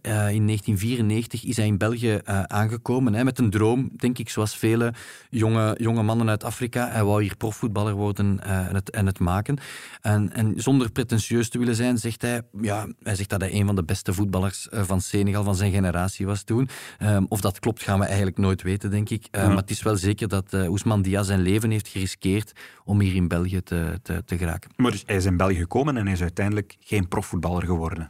in 0.02 0.46
1994, 0.46 1.46
is 1.46 1.58
hij 1.58 1.66
in 1.66 1.78
België 1.78 2.20
aangekomen. 2.48 3.14
Hè, 3.14 3.24
met 3.24 3.40
een 3.40 3.50
droom, 3.50 3.90
denk 3.98 4.18
ik, 4.18 4.30
zoals 4.30 4.56
vele 4.56 4.94
jonge, 5.30 5.76
jonge 5.80 6.04
mannen 6.04 6.30
uit 6.30 6.44
Afrika. 6.44 6.90
Hij 6.90 7.04
wou 7.04 7.22
hier 7.22 7.36
profvoetballer 7.36 7.94
worden 7.94 8.44
en, 8.44 8.76
het, 8.76 8.90
en 8.90 9.06
het 9.06 9.20
maken. 9.20 9.58
En, 10.02 10.34
en 10.34 10.54
zonder 10.56 10.92
pretentieus 10.92 11.50
te 11.50 11.60
willen 11.60 11.76
zijn, 11.76 11.98
zegt 11.98 12.22
hij, 12.22 12.42
ja, 12.62 12.88
hij 13.04 13.16
zegt 13.16 13.30
dat 13.30 13.42
hij 13.42 13.54
een 13.54 13.66
van 13.66 13.76
de 13.76 13.84
beste 13.84 14.14
voetballers 14.14 14.68
van 14.72 15.02
Senegal, 15.02 15.44
van 15.44 15.56
zijn 15.56 15.72
generatie 15.72 16.09
was 16.18 16.44
toen. 16.44 16.70
Um, 17.02 17.26
of 17.30 17.42
dat 17.42 17.60
klopt, 17.60 17.84
gaan 17.84 18.00
we 18.00 18.06
eigenlijk 18.06 18.38
nooit 18.38 18.62
weten, 18.62 18.92
denk 18.92 19.10
ik. 19.10 19.28
Uh, 19.32 19.48
Maar 19.48 19.58
het 19.58 19.70
is 19.70 19.82
wel 19.82 19.96
zeker 19.96 20.28
dat 20.28 20.54
uh, 20.54 20.62
Ousmane 20.62 21.02
Dia 21.02 21.24
zijn 21.24 21.40
leven 21.40 21.72
heeft 21.72 21.88
geriskeerd 21.88 22.52
om 22.84 23.00
hier 23.00 23.16
in 23.16 23.28
België 23.28 23.62
te, 23.62 24.00
te, 24.04 24.24
te 24.26 24.38
geraken. 24.38 24.72
Maar 24.76 24.92
dus 24.92 25.04
hij 25.06 25.16
is 25.16 25.26
in 25.26 25.38
België 25.38 25.56
gekomen 25.56 25.98
en 25.98 26.04
hij 26.04 26.14
is 26.14 26.22
uiteindelijk 26.22 26.76
geen 26.80 27.08
profvoetballer 27.08 27.64
geworden. 27.64 28.10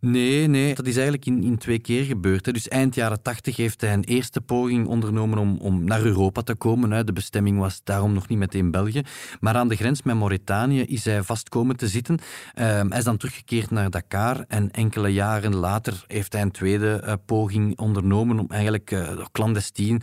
Nee, 0.00 0.46
nee, 0.46 0.74
dat 0.74 0.86
is 0.86 0.94
eigenlijk 0.94 1.26
in, 1.26 1.42
in 1.42 1.58
twee 1.58 1.78
keer 1.78 2.04
gebeurd. 2.04 2.46
Hè. 2.46 2.52
Dus 2.52 2.68
eind 2.68 2.94
jaren 2.94 3.22
tachtig 3.22 3.56
heeft 3.56 3.80
hij 3.80 3.92
een 3.92 4.04
eerste 4.04 4.40
poging 4.40 4.86
ondernomen 4.86 5.38
om, 5.38 5.58
om 5.58 5.84
naar 5.84 6.02
Europa 6.02 6.42
te 6.42 6.54
komen. 6.54 6.90
Hè. 6.90 7.04
De 7.04 7.12
bestemming 7.12 7.58
was 7.58 7.80
daarom 7.84 8.12
nog 8.12 8.28
niet 8.28 8.38
meteen 8.38 8.70
België. 8.70 9.02
Maar 9.40 9.54
aan 9.54 9.68
de 9.68 9.76
grens 9.76 10.02
met 10.02 10.16
Mauritanië 10.16 10.82
is 10.82 11.04
hij 11.04 11.22
vast 11.22 11.48
komen 11.48 11.76
te 11.76 11.88
zitten. 11.88 12.14
Uh, 12.14 12.64
hij 12.88 12.98
is 12.98 13.04
dan 13.04 13.16
teruggekeerd 13.16 13.70
naar 13.70 13.90
Dakar 13.90 14.44
en 14.48 14.70
enkele 14.70 15.08
jaren 15.08 15.54
later 15.56 16.04
heeft 16.06 16.32
hij 16.32 16.42
een 16.42 16.50
tweede 16.50 17.02
uh, 17.04 17.12
poging 17.26 17.78
ondernomen 17.78 18.38
om 18.38 18.46
eigenlijk 18.48 18.90
uh, 18.90 19.24
clandestien 19.32 20.02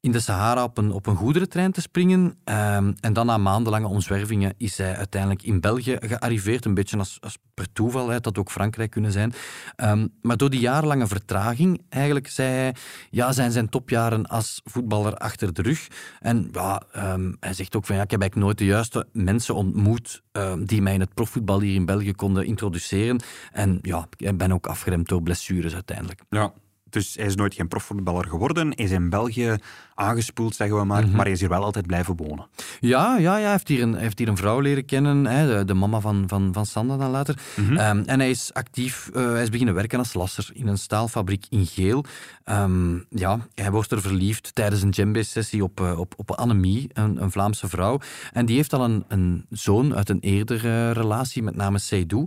in 0.00 0.12
de 0.12 0.20
Sahara 0.20 0.64
op 0.64 0.78
een, 0.78 0.92
op 0.92 1.06
goederentrein 1.06 1.72
te 1.72 1.80
springen. 1.80 2.20
Um, 2.20 2.94
en 3.00 3.12
dan 3.12 3.26
na 3.26 3.38
maandenlange 3.38 3.86
omzwervingen 3.86 4.54
is 4.56 4.78
hij 4.78 4.96
uiteindelijk 4.96 5.42
in 5.42 5.60
België 5.60 5.96
gearriveerd. 6.00 6.64
Een 6.64 6.74
beetje 6.74 6.98
als, 6.98 7.18
als 7.20 7.38
per 7.54 7.72
toeval, 7.72 8.08
hè, 8.08 8.20
dat 8.20 8.38
ook 8.38 8.50
Frankrijk 8.50 8.90
kunnen 8.90 9.12
zijn. 9.12 9.32
Um, 9.76 10.08
maar 10.22 10.36
door 10.36 10.50
die 10.50 10.60
jarenlange 10.60 11.06
vertraging, 11.06 11.82
eigenlijk 11.88 12.28
zei 12.28 12.72
ja, 13.10 13.32
zijn 13.32 13.50
zijn 13.50 13.68
topjaren 13.68 14.26
als 14.26 14.60
voetballer 14.64 15.16
achter 15.16 15.52
de 15.52 15.62
rug. 15.62 15.86
En 16.20 16.48
ja, 16.52 16.82
um, 16.96 17.36
hij 17.40 17.52
zegt 17.52 17.76
ook 17.76 17.86
van, 17.86 17.96
ja, 17.96 18.02
ik 18.02 18.10
heb 18.10 18.20
eigenlijk 18.20 18.48
nooit 18.48 18.58
de 18.58 18.74
juiste 18.74 19.06
mensen 19.12 19.54
ontmoet 19.54 20.22
die 20.58 20.82
mij 20.82 20.94
in 20.94 21.00
het 21.00 21.14
profvoetbal 21.14 21.60
hier 21.60 21.74
in 21.74 21.86
België 21.86 22.12
konden 22.12 22.46
introduceren. 22.46 23.20
En 23.52 23.78
ja, 23.82 24.08
ik 24.16 24.36
ben 24.36 24.52
ook 24.52 24.66
afgeremd 24.66 25.08
door 25.08 25.22
blessures 25.22 25.74
uiteindelijk. 25.74 26.22
Ja, 26.28 26.52
dus 26.90 27.14
hij 27.14 27.26
is 27.26 27.34
nooit 27.34 27.54
geen 27.54 27.68
profvoetballer 27.68 28.26
geworden. 28.28 28.66
Hij 28.66 28.84
is 28.84 28.90
in 28.90 29.10
België 29.10 29.56
aangespoeld, 29.94 30.54
zeggen 30.54 30.78
we 30.78 30.84
maar. 30.84 31.00
Mm 31.00 31.06
-hmm. 31.06 31.16
Maar 31.16 31.24
hij 31.24 31.34
is 31.34 31.40
hier 31.40 31.48
wel 31.48 31.64
altijd 31.64 31.86
blijven 31.86 32.16
wonen. 32.16 32.46
Ja, 32.80 33.16
ja, 33.18 33.36
ja. 33.36 33.42
Hij, 33.42 33.50
heeft 33.50 33.68
hier 33.68 33.82
een, 33.82 33.94
heeft 33.94 34.18
hier 34.18 34.28
een 34.28 34.36
vrouw 34.36 34.60
leren 34.60 34.84
kennen. 34.84 35.26
Hè, 35.26 35.56
de, 35.56 35.64
de, 35.64 35.74
mama 35.74 36.00
van, 36.00 36.24
van, 36.26 36.52
van 36.52 36.66
Sanda 36.66 36.96
dan 36.96 37.10
later. 37.10 37.38
Mm 37.56 37.66
-hmm. 37.66 37.78
um, 37.78 38.02
en 38.06 38.18
hij 38.18 38.30
is 38.30 38.50
actief. 38.52 39.10
Uh, 39.14 39.32
hij 39.32 39.42
is 39.42 39.50
beginnen 39.50 39.74
werken 39.74 39.98
als 39.98 40.14
lasser 40.14 40.50
in 40.52 40.66
een 40.66 40.78
staalfabriek 40.78 41.46
in 41.48 41.66
Geel. 41.66 42.04
Um, 42.44 43.06
ja, 43.10 43.46
hij 43.54 43.70
wordt 43.70 43.90
er 43.90 44.00
verliefd 44.00 44.54
tijdens 44.54 44.82
een 44.82 44.90
djembe-sessie 44.90 45.62
op, 45.62 45.80
uh, 45.80 45.98
op, 45.98 46.14
op 46.16 46.30
Annemie, 46.30 46.90
een, 46.92 47.22
een, 47.22 47.30
Vlaamse 47.30 47.68
vrouw. 47.68 48.00
En 48.32 48.46
die 48.46 48.56
heeft 48.56 48.72
al 48.72 48.84
een, 48.84 49.04
een 49.08 49.46
zoon 49.50 49.94
uit 49.94 50.08
een 50.08 50.20
eerdere 50.20 50.90
relatie, 50.90 51.42
met 51.42 51.56
name 51.56 51.78
Seydou. 51.78 52.26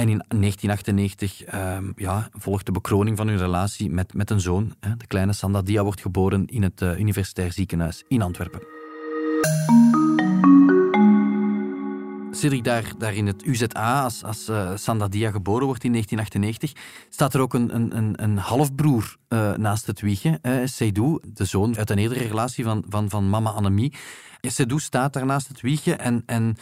En 0.00 0.08
in 0.08 0.24
1998 0.28 1.54
um, 1.54 1.92
ja, 1.96 2.28
volgt 2.32 2.66
de 2.66 2.72
bekroning 2.72 3.16
van 3.16 3.28
hun 3.28 3.38
relatie 3.38 3.90
met, 3.90 4.14
met 4.14 4.30
een 4.30 4.40
zoon. 4.40 4.74
Hè. 4.80 4.96
De 4.96 5.06
kleine 5.06 5.32
Sanda 5.32 5.62
Dia 5.62 5.82
wordt 5.82 6.00
geboren 6.00 6.46
in 6.46 6.62
het 6.62 6.80
uh, 6.80 6.98
Universitair 6.98 7.52
Ziekenhuis 7.52 8.04
in 8.08 8.22
Antwerpen. 8.22 8.60
Cedric, 12.30 12.64
daar, 12.64 12.92
daar 12.98 13.14
in 13.14 13.26
het 13.26 13.46
UZA, 13.46 14.02
als, 14.02 14.24
als 14.24 14.48
uh, 14.48 14.70
Sanda 14.74 15.08
Dia 15.08 15.30
geboren 15.30 15.66
wordt 15.66 15.84
in 15.84 15.92
1998, 15.92 16.82
staat 17.08 17.34
er 17.34 17.40
ook 17.40 17.54
een, 17.54 17.74
een, 17.74 18.22
een, 18.22 18.38
halfbroer 18.38 19.16
uh, 19.28 19.54
naast 19.54 19.86
het 19.86 20.00
wiegje. 20.00 20.38
Uh, 20.42 20.52
Seydou, 20.64 21.20
de 21.32 21.44
zoon 21.44 21.76
uit 21.76 21.90
een 21.90 21.98
eerdere 21.98 22.26
relatie 22.26 22.64
van, 22.64 22.84
van, 22.88 23.10
van 23.10 23.30
mama 23.30 23.50
Annemie. 23.50 23.94
Seydou 24.40 24.80
staat 24.80 25.12
daar 25.12 25.26
naast 25.26 25.48
het 25.48 25.60
wiegje 25.60 25.94
en... 25.94 26.22
en 26.26 26.56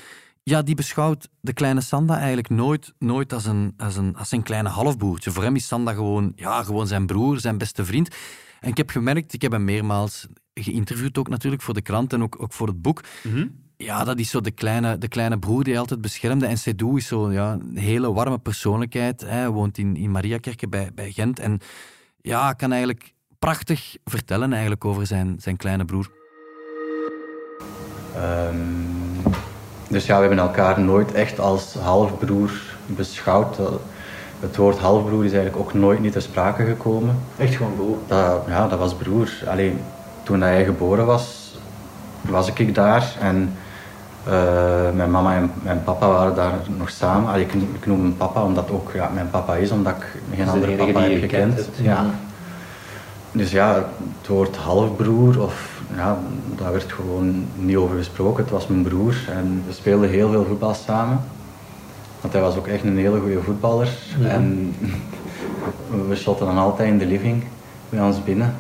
ja, 0.49 0.63
die 0.63 0.75
beschouwt 0.75 1.29
de 1.41 1.53
kleine 1.53 1.81
Sanda 1.81 2.17
eigenlijk 2.17 2.49
nooit, 2.49 2.95
nooit 2.99 3.33
als, 3.33 3.45
een, 3.45 3.75
als, 3.77 3.97
een, 3.97 4.17
als 4.17 4.29
zijn 4.29 4.43
kleine 4.43 4.69
halfbroertje. 4.69 5.31
Voor 5.31 5.43
hem 5.43 5.57
is 5.57 5.67
Sanda 5.67 5.93
gewoon, 5.93 6.33
ja, 6.37 6.63
gewoon 6.63 6.87
zijn 6.87 7.07
broer, 7.07 7.41
zijn 7.41 7.59
beste 7.59 7.85
vriend. 7.85 8.15
En 8.61 8.69
ik 8.69 8.77
heb 8.77 8.91
gemerkt, 8.91 9.33
ik 9.33 9.43
heb 9.43 9.53
hem 9.53 9.65
meermaals 9.65 10.27
geïnterviewd 10.55 11.19
ook 11.19 11.29
natuurlijk 11.29 11.63
voor 11.63 11.75
de 11.75 11.83
krant 11.83 12.13
en 12.13 12.23
ook, 12.23 12.43
ook 12.43 12.53
voor 12.53 12.67
het 12.67 12.83
boek. 12.83 13.03
Mm 13.23 13.33
-hmm. 13.33 13.51
ja, 13.77 14.05
dat 14.05 14.19
is 14.19 14.31
zo 14.31 14.41
de 14.41 14.51
kleine, 14.51 14.99
de 14.99 15.09
kleine 15.09 15.39
broer 15.39 15.65
die 15.65 15.73
hij 15.73 15.81
altijd 15.81 16.01
beschermde. 16.01 16.47
En 16.47 16.59
Sedou 16.59 16.97
is 16.97 17.07
zo 17.07 17.33
ja, 17.33 17.53
een 17.53 17.77
hele 17.77 18.13
warme 18.13 18.39
persoonlijkheid. 18.39 19.21
Hij 19.21 19.49
woont 19.49 19.79
in, 19.79 19.97
in 19.97 20.11
Mariakerke 20.11 20.69
bij, 20.69 20.91
bij 20.95 21.11
Gent. 21.11 21.39
En 21.39 21.61
ja, 22.21 22.53
kan 22.53 22.73
eigenlijk 22.73 23.15
prachtig 23.39 23.97
vertellen 24.05 24.53
eigenlijk 24.53 24.85
over 24.85 25.07
zijn, 25.07 25.37
zijn 25.41 25.57
kleine 25.57 25.85
broer. 25.85 26.11
Um, 28.17 28.99
dus 29.89 30.07
ja, 30.07 30.15
we 30.15 30.21
hebben 30.21 30.39
elkaar 30.39 30.81
nooit 30.81 31.13
echt 31.13 31.41
als 31.41 31.75
halfbroer 31.83 32.51
beschouwd. 32.87 33.57
Het 34.41 34.57
woord 34.57 34.79
halfbroer 34.79 35.25
is 35.25 35.33
eigenlijk 35.33 35.63
ook 35.67 35.75
nooit 35.75 36.01
niet 36.01 36.13
ter 36.13 36.23
sprake 36.23 36.65
gekomen. 36.65 37.19
Echt 37.37 37.57
gewoon 37.57 37.75
broer? 37.75 37.97
Dat, 38.07 38.43
ja, 38.49 38.69
dat 38.69 38.79
was 38.79 38.95
broer. 38.95 39.29
Alleen 39.47 39.81
toen 40.23 40.41
hij 40.41 40.65
geboren 40.65 41.07
was, 41.07 41.55
was 42.21 42.53
ik 42.55 42.75
daar 42.75 43.17
en 43.21 43.57
uh, 44.29 44.33
mijn 44.95 45.11
mama 45.11 45.35
en 45.35 45.51
mijn 45.63 45.85
papa 45.85 46.09
waren 46.09 46.35
daar 46.35 46.53
nog 46.79 46.91
samen. 46.91 47.31
Allee, 47.31 47.45
ik, 47.45 47.53
ik, 47.53 47.87
noem 47.87 48.01
hem 48.01 48.17
papa 48.17 48.43
omdat 48.45 48.71
ook 48.71 48.91
ja, 48.95 49.11
mijn 49.15 49.31
papa 49.31 49.55
is, 49.55 49.71
omdat 49.71 49.95
ik 49.97 50.37
geen 50.37 50.49
andere 50.49 50.73
papa 50.73 51.01
heb 51.01 51.21
gekend. 51.21 51.69
Ja. 51.77 52.07
Dus 53.33 53.51
ja, 53.51 53.75
het 54.19 54.29
woord 54.29 54.57
halfbroer, 54.57 55.43
of, 55.43 55.78
ja, 55.97 56.19
daar 56.57 56.73
werd 56.73 56.93
gewoon 56.93 57.45
niet 57.55 57.77
over 57.77 57.97
gesproken. 57.97 58.43
Het 58.43 58.53
was 58.53 58.67
mijn 58.67 58.83
broer 58.83 59.15
en 59.31 59.63
we 59.67 59.73
speelden 59.73 60.11
heel 60.11 60.31
veel 60.31 60.45
voetbal 60.45 60.75
samen. 60.75 61.21
Want 62.21 62.33
hij 62.33 62.43
was 62.43 62.57
ook 62.57 62.67
echt 62.67 62.85
een 62.85 62.99
hele 62.99 63.21
goede 63.21 63.43
voetballer. 63.43 63.89
En 64.23 64.75
we 66.09 66.17
shotten 66.17 66.47
dan 66.47 66.59
altijd 66.59 66.89
in 66.89 66.99
de 66.99 67.07
living 67.07 67.45
bij 67.89 68.01
ons 68.01 68.25
binnen. 68.25 68.55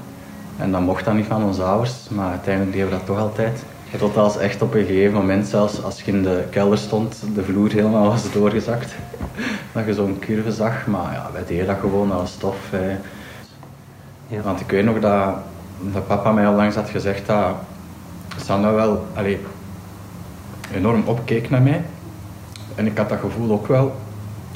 En 0.56 0.72
dat 0.72 0.80
mocht 0.80 1.04
dan 1.04 1.16
niet 1.16 1.26
van 1.26 1.44
onze 1.44 1.62
ouders, 1.62 2.08
maar 2.08 2.30
uiteindelijk 2.30 2.72
deden 2.72 2.90
we 2.90 2.96
dat 2.96 3.06
toch 3.06 3.18
altijd. 3.18 3.62
Tot 3.98 4.16
als 4.16 4.38
echt 4.38 4.62
op 4.62 4.74
een 4.74 4.84
gegeven 4.84 5.14
moment, 5.14 5.46
zelfs 5.46 5.82
als 5.82 6.02
je 6.02 6.12
in 6.12 6.22
de 6.22 6.44
kelder 6.50 6.78
stond, 6.78 7.22
de 7.34 7.42
vloer 7.42 7.70
helemaal 7.70 8.06
was 8.06 8.32
doorgezakt. 8.32 8.94
dat 9.72 9.86
je 9.86 9.94
zo'n 9.94 10.18
curve 10.18 10.52
zag. 10.52 10.86
Maar 10.86 11.12
ja, 11.12 11.30
wij 11.32 11.44
deden 11.46 11.66
dat 11.66 11.76
gewoon 11.80 12.12
als 12.12 12.32
stof. 12.32 12.56
Ja. 14.26 14.40
Want 14.42 14.60
ik 14.60 14.70
weet 14.70 14.84
nog 14.84 15.00
dat, 15.00 15.34
dat 15.80 16.06
papa 16.06 16.32
mij 16.32 16.46
al 16.46 16.54
langs 16.54 16.74
had 16.74 16.90
gezegd 16.90 17.26
dat 17.26 17.54
Sandra 18.36 18.72
wel 18.72 19.06
allee, 19.14 19.40
enorm 20.74 21.02
opkeek 21.04 21.50
naar 21.50 21.62
mij. 21.62 21.84
En 22.74 22.86
ik 22.86 22.98
had 22.98 23.08
dat 23.08 23.18
gevoel 23.20 23.50
ook 23.50 23.66
wel. 23.66 23.94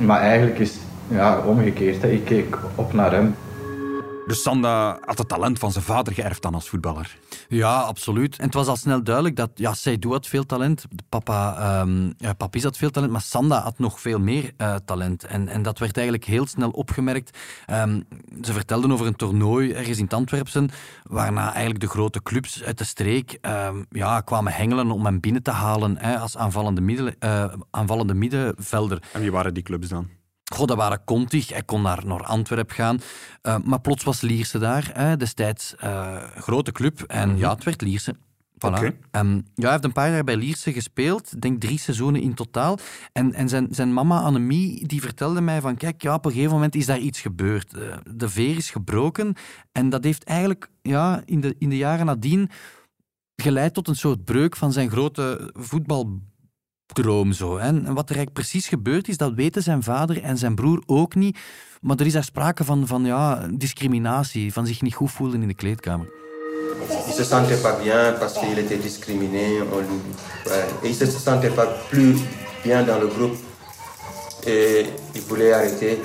Maar 0.01 0.21
eigenlijk 0.21 0.59
is 0.59 0.79
ja, 1.09 1.39
omgekeerd. 1.47 2.03
Hè. 2.03 2.09
Ik 2.09 2.25
keek 2.25 2.57
op 2.75 2.93
naar 2.93 3.13
hem. 3.13 3.35
Dus 4.27 4.43
Sanda 4.43 4.99
had 5.05 5.19
het 5.19 5.29
talent 5.29 5.59
van 5.59 5.73
zijn 5.73 5.85
vader 5.85 6.15
geërfd 6.15 6.43
dan 6.43 6.55
als 6.55 6.69
voetballer. 6.69 7.19
Ja, 7.49 7.81
absoluut. 7.81 8.39
En 8.39 8.45
het 8.45 8.55
was 8.55 8.67
al 8.67 8.77
snel 8.77 9.03
duidelijk 9.03 9.37
dat 9.37 9.51
ja, 9.55 9.75
Seydou 9.75 10.13
had 10.13 10.27
veel 10.27 10.47
talent, 10.47 10.85
papa, 11.09 11.81
um, 11.81 12.15
ja, 12.17 12.33
Papis 12.33 12.63
had 12.63 12.77
veel 12.77 12.91
talent, 12.91 13.13
maar 13.13 13.21
Sanda 13.21 13.63
had 13.63 13.79
nog 13.79 14.01
veel 14.01 14.19
meer 14.19 14.53
uh, 14.59 14.75
talent. 14.85 15.25
En, 15.25 15.49
en 15.49 15.63
dat 15.63 15.79
werd 15.79 15.97
eigenlijk 15.97 16.27
heel 16.27 16.47
snel 16.47 16.71
opgemerkt. 16.71 17.39
Um, 17.71 18.05
ze 18.43 18.53
vertelden 18.53 18.93
over 18.93 19.07
een 19.07 19.17
toernooi 19.17 19.73
ergens 19.73 19.99
in 19.99 20.09
Antwerpen, 20.09 20.71
waarna 21.03 21.51
eigenlijk 21.51 21.81
de 21.81 21.89
grote 21.89 22.23
clubs 22.23 22.63
uit 22.63 22.79
de 22.79 22.85
streek 22.85 23.39
um, 23.43 23.87
ja, 23.91 24.21
kwamen 24.21 24.53
hengelen 24.53 24.91
om 24.91 25.05
hem 25.05 25.21
binnen 25.21 25.43
te 25.43 25.51
halen 25.51 25.99
hè, 25.99 26.19
als 26.19 26.37
aanvallende, 26.37 26.81
middel, 26.81 27.11
uh, 27.21 27.45
aanvallende 27.71 28.15
middenvelder. 28.15 29.03
En 29.13 29.21
wie 29.21 29.33
waren 29.33 29.55
die 29.55 29.63
clubs 29.63 29.89
dan? 29.89 30.09
Goh, 30.53 30.67
dat 30.67 30.77
waren 30.77 31.05
Contig. 31.05 31.49
Hij 31.49 31.63
kon 31.63 31.83
naar, 31.83 32.07
naar 32.07 32.23
Antwerpen 32.23 32.75
gaan. 32.75 33.01
Uh, 33.43 33.57
maar 33.65 33.81
plots 33.81 34.05
was 34.05 34.21
Lierse 34.21 34.59
daar. 34.59 34.91
Hè, 34.93 35.17
destijds 35.17 35.75
uh, 35.85 36.17
grote 36.37 36.73
club. 36.73 37.03
En 37.03 37.29
mm 37.29 37.35
-hmm. 37.35 37.43
ja, 37.43 37.55
het 37.55 37.65
werd 37.65 37.83
Lierse. 37.83 38.15
Voilà. 38.63 38.79
Okay. 38.79 38.97
Um, 39.11 39.35
ja, 39.35 39.63
hij 39.63 39.71
heeft 39.71 39.85
een 39.85 39.93
paar 39.93 40.11
jaar 40.11 40.25
bij 40.25 40.37
Lierse 40.37 40.73
gespeeld. 40.73 41.33
Ik 41.33 41.41
denk 41.41 41.61
drie 41.61 41.79
seizoenen 41.79 42.21
in 42.21 42.35
totaal. 42.35 42.79
En, 43.13 43.35
en 43.35 43.49
zijn, 43.49 43.67
zijn 43.71 43.93
mama 43.93 44.21
Annemie 44.21 44.87
die 44.87 45.01
vertelde 45.01 45.41
mij 45.41 45.61
van... 45.61 45.77
Kijk, 45.77 46.03
ja, 46.03 46.15
op 46.15 46.25
een 46.25 46.33
gegeven 46.33 46.53
moment 46.53 46.75
is 46.75 46.87
daar 46.87 46.99
iets 46.99 47.21
gebeurd. 47.21 47.75
Uh, 47.77 47.97
de 48.11 48.29
veer 48.29 48.57
is 48.57 48.71
gebroken. 48.71 49.35
En 49.73 49.89
dat 49.89 50.05
heeft 50.05 50.25
eigenlijk 50.25 50.71
ja, 50.83 51.23
in, 51.25 51.41
de, 51.41 51.55
in 51.59 51.69
de 51.69 51.77
jaren 51.77 52.07
nadien 52.07 52.51
geleid 53.37 53.75
tot 53.75 53.89
een 53.89 53.97
soort 53.97 54.25
breuk 54.25 54.57
van 54.57 54.73
zijn 54.73 54.91
grote 54.91 55.51
voetbal 55.53 56.21
droom 56.93 57.33
zo. 57.33 57.57
En 57.57 57.75
wat 57.75 58.09
er 58.11 58.17
eigenlijk 58.17 58.33
precies 58.33 58.69
gebeurd 58.69 59.09
is, 59.09 59.17
dat 59.17 59.33
weten 59.35 59.63
zijn 59.63 59.83
vader 59.83 60.23
en 60.23 60.39
zijn 60.39 60.55
broer 60.55 60.83
ook 60.87 61.15
niet. 61.15 61.39
Maar 61.81 61.97
er 61.97 62.07
is 62.07 62.13
daar 62.13 62.25
sprake 62.25 62.65
van, 62.65 62.87
van 62.87 63.05
ja, 63.05 63.49
discriminatie, 63.51 64.53
van 64.53 64.67
zich 64.67 64.83
niet 64.83 64.95
goed 64.95 65.11
voelen 65.11 65.43
in 65.43 65.49
de 65.49 65.55
kleedkamer. 65.55 66.07
Il 67.07 67.13
se 67.13 67.25
sentait 67.25 67.63
pas 67.63 67.83
bien 67.83 68.15
parce 68.19 68.39
qu'il 68.39 68.59
était 68.59 68.83
discriminé. 68.83 69.63
Ouais, 70.45 70.67
il 70.83 70.95
se 70.95 71.07
sentait 71.07 71.55
pas 71.55 71.69
plus 71.91 72.17
bien 72.63 72.87
dans 72.87 73.01
le 73.01 73.09
groupe. 73.09 73.37
Et 74.47 74.87
il 75.15 75.23
voulait 75.29 75.53
arrêter. 75.53 75.99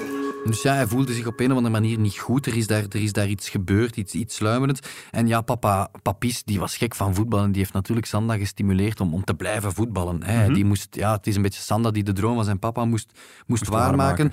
Dus 0.48 0.62
ja, 0.62 0.74
hij 0.74 0.88
voelde 0.88 1.14
zich 1.14 1.26
op 1.26 1.40
een 1.40 1.52
of 1.52 1.58
andere 1.58 1.82
manier 1.82 2.00
niet 2.00 2.18
goed. 2.18 2.46
Er 2.46 2.58
is 2.58 2.68
daar, 2.68 2.84
er 2.84 3.02
is 3.02 3.14
daar 3.14 3.28
iets 3.28 3.50
gebeurd, 3.50 3.96
iets, 3.96 4.14
iets 4.14 4.36
sluimerends. 4.36 4.80
En 5.12 5.28
ja, 5.28 5.42
papa 5.42 5.90
Papis, 6.02 6.44
die 6.44 6.60
was 6.60 6.78
gek 6.78 6.96
van 6.96 7.16
voetballen. 7.16 7.52
Die 7.52 7.62
heeft 7.62 7.74
natuurlijk 7.74 8.08
Sanda 8.08 8.38
gestimuleerd 8.38 9.00
om, 9.02 9.14
om 9.14 9.24
te 9.24 9.34
blijven 9.34 9.74
voetballen. 9.74 10.24
Hè. 10.24 10.38
Mm 10.38 10.46
-hmm. 10.46 10.54
die 10.54 10.66
moest, 10.66 10.96
ja, 10.96 11.12
het 11.12 11.28
is 11.28 11.36
een 11.36 11.42
beetje 11.42 11.62
Sanda 11.62 11.92
die 11.92 12.04
de 12.04 12.14
droom 12.14 12.36
van 12.36 12.44
zijn 12.44 12.60
papa 12.60 12.86
moest, 12.86 13.12
moest, 13.14 13.48
moest 13.48 13.68
waarmaken. 13.68 13.98
waarmaken. 13.98 14.32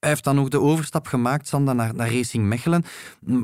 Hij 0.00 0.12
heeft 0.12 0.24
dan 0.24 0.34
nog 0.34 0.48
de 0.48 0.60
overstap 0.60 1.06
gemaakt, 1.06 1.48
Sanda, 1.48 1.72
naar, 1.72 1.94
naar 1.94 2.12
Racing 2.12 2.44
Mechelen. 2.44 2.84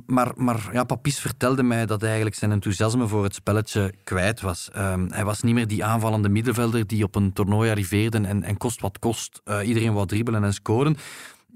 Maar, 0.06 0.32
maar 0.34 0.68
ja, 0.72 0.84
Papis 0.84 1.18
vertelde 1.18 1.62
mij 1.62 1.86
dat 1.86 1.98
hij 2.00 2.08
eigenlijk 2.08 2.38
zijn 2.38 2.52
enthousiasme 2.52 3.06
voor 3.06 3.24
het 3.24 3.34
spelletje 3.34 3.94
kwijt 4.04 4.40
was. 4.40 4.70
Um, 4.76 5.06
hij 5.12 5.24
was 5.24 5.42
niet 5.42 5.54
meer 5.54 5.66
die 5.66 5.84
aanvallende 5.84 6.28
middenvelder 6.28 6.86
die 6.86 7.04
op 7.04 7.14
een 7.14 7.32
toernooi 7.32 7.70
arriveerde 7.70 8.20
en, 8.20 8.42
en 8.42 8.56
kost 8.56 8.80
wat 8.80 8.98
kost. 8.98 9.40
Uh, 9.44 9.68
iedereen 9.68 9.92
wou 9.92 10.06
dribbelen 10.06 10.44
en 10.44 10.54
scoren 10.54 10.96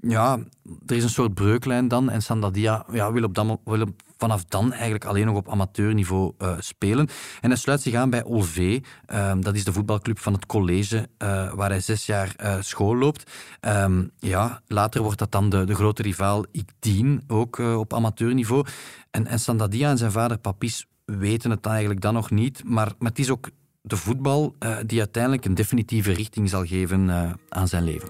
ja, 0.07 0.39
er 0.85 0.95
is 0.95 1.03
een 1.03 1.09
soort 1.09 1.33
breuklijn 1.33 1.87
dan. 1.87 2.09
En 2.09 2.21
Sandadia 2.21 2.85
ja, 2.91 3.11
wil, 3.11 3.23
op 3.23 3.33
dan, 3.33 3.59
wil 3.63 3.85
vanaf 4.17 4.45
dan 4.45 4.71
eigenlijk 4.71 5.05
alleen 5.05 5.25
nog 5.25 5.35
op 5.35 5.49
amateurniveau 5.49 6.33
uh, 6.37 6.55
spelen. 6.59 7.07
En 7.41 7.49
hij 7.49 7.59
sluit 7.59 7.81
zich 7.81 7.93
aan 7.93 8.09
bij 8.09 8.23
Olvé. 8.23 8.79
Uh, 9.13 9.33
dat 9.39 9.55
is 9.55 9.63
de 9.63 9.73
voetbalclub 9.73 10.19
van 10.19 10.33
het 10.33 10.45
college 10.45 10.97
uh, 10.97 11.53
waar 11.53 11.69
hij 11.69 11.79
zes 11.79 12.05
jaar 12.05 12.35
uh, 12.43 12.55
school 12.59 12.95
loopt. 12.95 13.31
Um, 13.61 14.11
ja, 14.19 14.61
later 14.67 15.01
wordt 15.01 15.19
dat 15.19 15.31
dan 15.31 15.49
de, 15.49 15.63
de 15.63 15.75
grote 15.75 16.01
rivaal 16.01 16.45
Ikdien, 16.51 17.23
ook 17.27 17.57
op 17.57 17.93
amateurniveau. 17.93 18.65
En, 19.11 19.27
en 19.27 19.39
Sandadia 19.39 19.89
en 19.89 19.97
zijn 19.97 20.11
vader 20.11 20.37
Papis 20.37 20.87
weten 21.05 21.51
het 21.51 21.65
eigenlijk 21.65 22.01
dan 22.01 22.13
nog 22.13 22.31
niet. 22.31 22.63
Maar, 22.63 22.91
maar 22.99 23.09
het 23.09 23.19
is 23.19 23.29
ook 23.29 23.49
de 23.81 23.97
voetbal 23.97 24.55
die 24.85 24.99
uiteindelijk 24.99 25.45
een 25.45 25.55
definitieve 25.55 26.11
richting 26.11 26.49
zal 26.49 26.65
geven 26.65 27.09
aan 27.49 27.67
zijn 27.67 27.83
leven. 27.83 28.09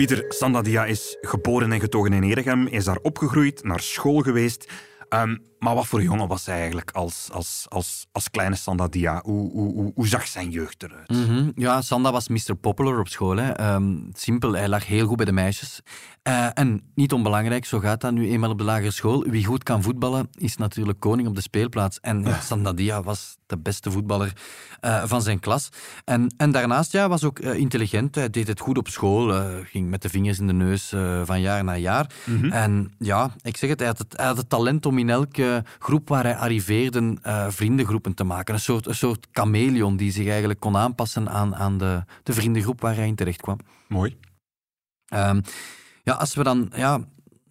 Pieter 0.00 0.24
Sandadia 0.28 0.84
is 0.84 1.16
geboren 1.20 1.72
en 1.72 1.80
getogen 1.80 2.12
in 2.12 2.22
Eregem, 2.22 2.66
is 2.66 2.84
daar 2.84 2.98
opgegroeid, 3.02 3.64
naar 3.64 3.80
school 3.80 4.20
geweest. 4.20 4.68
Um, 5.08 5.42
maar 5.60 5.74
wat 5.74 5.86
voor 5.86 6.02
jongen 6.02 6.28
was 6.28 6.46
hij 6.46 6.58
eigenlijk 6.58 6.90
als, 6.90 7.28
als, 7.32 7.66
als, 7.68 8.06
als 8.12 8.30
kleine 8.30 8.56
Sandadia? 8.56 9.20
Hoe, 9.24 9.50
hoe, 9.50 9.72
hoe, 9.72 9.92
hoe 9.94 10.06
zag 10.06 10.26
zijn 10.26 10.50
jeugd 10.50 10.82
eruit? 10.82 11.08
Mm 11.08 11.24
-hmm. 11.24 11.52
Ja, 11.54 11.82
Sanda 11.82 12.12
was 12.12 12.28
Mr. 12.28 12.54
Popular 12.60 12.98
op 12.98 13.08
school. 13.08 13.36
Hè. 13.36 13.74
Um, 13.74 14.10
simpel, 14.12 14.52
hij 14.52 14.68
lag 14.68 14.86
heel 14.86 15.06
goed 15.06 15.16
bij 15.16 15.26
de 15.26 15.32
meisjes. 15.32 15.80
Uh, 16.28 16.46
en 16.54 16.82
niet 16.94 17.12
onbelangrijk, 17.12 17.64
zo 17.64 17.78
gaat 17.78 18.00
dat 18.00 18.12
nu 18.12 18.30
eenmaal 18.30 18.50
op 18.50 18.58
de 18.58 18.64
lagere 18.64 18.90
school. 18.90 19.22
Wie 19.22 19.44
goed 19.44 19.62
kan 19.62 19.82
voetballen, 19.82 20.28
is 20.32 20.56
natuurlijk 20.56 21.00
koning 21.00 21.28
op 21.28 21.34
de 21.34 21.40
speelplaats. 21.40 22.00
En 22.00 22.22
ja, 22.22 22.40
Sandadia 22.40 23.02
was 23.02 23.36
de 23.46 23.58
beste 23.58 23.90
voetballer 23.90 24.32
uh, 24.80 25.02
van 25.04 25.22
zijn 25.22 25.38
klas. 25.38 25.68
En, 26.04 26.34
en 26.36 26.50
daarnaast 26.50 26.92
ja, 26.92 27.08
was 27.08 27.24
ook 27.24 27.38
uh, 27.38 27.54
intelligent. 27.54 28.14
Hij 28.14 28.30
deed 28.30 28.46
het 28.46 28.60
goed 28.60 28.78
op 28.78 28.88
school. 28.88 29.52
ging 29.64 29.88
met 29.90 30.02
de 30.02 30.08
vingers 30.08 30.38
in 30.38 30.46
de 30.46 30.52
neus 30.52 30.94
van 31.24 31.40
jaar 31.40 31.64
naar 31.64 31.78
jaar. 31.78 32.10
Mm 32.24 32.40
-hmm. 32.40 32.52
En 32.52 32.92
ja, 32.98 33.30
ik 33.42 33.56
zeg 33.56 33.70
het 33.70 33.78
hij, 33.78 33.88
had 33.88 33.98
het, 33.98 34.16
hij 34.16 34.26
had 34.26 34.36
het 34.36 34.48
talent 34.48 34.86
om 34.86 34.98
in 34.98 35.10
elke 35.10 35.49
groep 35.78 36.08
waar 36.08 36.24
hij 36.24 36.36
arriveerde 36.36 37.16
uh, 37.26 37.46
vriendengroepen 37.48 38.14
te 38.14 38.24
maken. 38.24 38.54
Een 38.54 38.60
soort, 38.60 38.86
een 38.86 38.94
soort 38.94 39.26
chameleon 39.32 39.96
die 39.96 40.12
zich 40.12 40.26
eigenlijk 40.28 40.60
kon 40.60 40.76
aanpassen 40.76 41.28
aan, 41.28 41.56
aan 41.56 41.78
de, 41.78 42.04
de 42.22 42.32
vriendengroep 42.32 42.80
waar 42.80 42.94
hij 42.94 43.06
in 43.06 43.14
terecht 43.14 43.40
kwam. 43.40 43.58
Mooi. 43.88 44.16
Um, 45.14 45.42
ja, 46.02 46.12
als 46.12 46.34
we 46.34 46.42
dan 46.42 46.72
ja, 46.74 47.00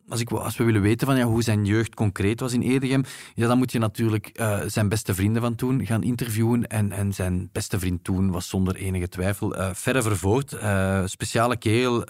als, 0.10 0.20
ik, 0.20 0.32
als 0.32 0.58
we 0.58 0.64
willen 0.64 0.82
weten 0.82 1.08
van, 1.08 1.18
ja, 1.18 1.24
hoe 1.24 1.44
zijn 1.44 1.66
jeugd 1.66 1.96
concreet 1.96 2.40
was 2.40 2.54
in 2.54 2.62
Edegem, 2.62 3.04
ja, 3.34 3.48
dan 3.48 3.58
moet 3.58 3.72
je 3.72 3.80
natuurlijk 3.80 4.30
uh, 4.34 4.60
zijn 4.66 4.90
beste 4.90 5.16
vrienden 5.16 5.42
van 5.42 5.56
toen 5.56 5.86
gaan 5.86 6.04
interviewen. 6.04 6.68
En, 6.68 6.92
en 6.92 7.14
zijn 7.14 7.50
beste 7.52 7.80
vriend 7.80 8.04
toen 8.04 8.32
was 8.32 8.50
zonder 8.50 8.76
enige 8.76 9.10
twijfel 9.10 9.58
uh, 9.58 9.70
Verre 9.74 10.02
Vervoort. 10.02 10.54
Uh, 10.54 11.02
speciale 11.06 11.58
kerel. 11.58 12.04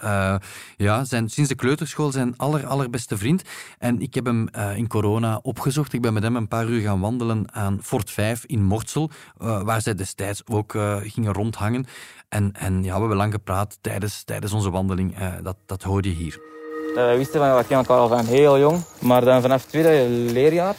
ja, 0.76 1.04
zijn, 1.04 1.28
sinds 1.28 1.50
de 1.50 1.56
kleuterschool 1.56 2.12
zijn 2.12 2.36
aller, 2.36 2.66
allerbeste 2.66 3.18
vriend. 3.18 3.42
En 3.78 4.00
ik 4.00 4.14
heb 4.14 4.24
hem 4.24 4.48
in 4.76 4.86
corona 4.86 5.38
opgezocht. 5.42 5.92
Ik 5.92 6.00
ben 6.00 6.12
met 6.12 6.22
hem 6.22 6.36
een 6.36 6.48
paar 6.48 6.68
uur 6.68 6.80
gaan 6.80 7.00
wandelen 7.00 7.54
aan 7.54 7.78
Fort 7.82 8.10
5 8.10 8.44
in 8.44 8.64
Mortsel, 8.64 9.10
waar 9.36 9.82
zij 9.82 9.94
destijds 9.94 10.42
ook 10.46 10.72
gingen 11.02 11.32
rondhangen. 11.32 11.86
En, 12.28 12.52
en 12.52 12.82
ja, 12.82 12.92
we 12.94 12.98
hebben 12.98 13.16
lang 13.16 13.32
gepraat 13.32 13.78
tijdens, 13.80 14.22
tijdens 14.22 14.52
onze 14.52 14.70
wandeling. 14.70 15.16
dat, 15.42 15.56
dat 15.66 15.82
hoorde 15.82 16.08
je 16.08 16.14
hier. 16.14 16.59
Dat 16.94 17.04
wij 17.04 17.16
wisten 17.16 17.40
van, 17.40 17.56
we 17.56 17.64
kennen 17.64 17.86
elkaar 17.86 17.98
al 17.98 18.08
van 18.08 18.26
heel 18.26 18.58
jong. 18.58 18.82
Maar 18.98 19.24
dan 19.24 19.40
vanaf 19.40 19.60
het 19.60 19.70
tweede 19.70 20.08
leerjaar, 20.08 20.74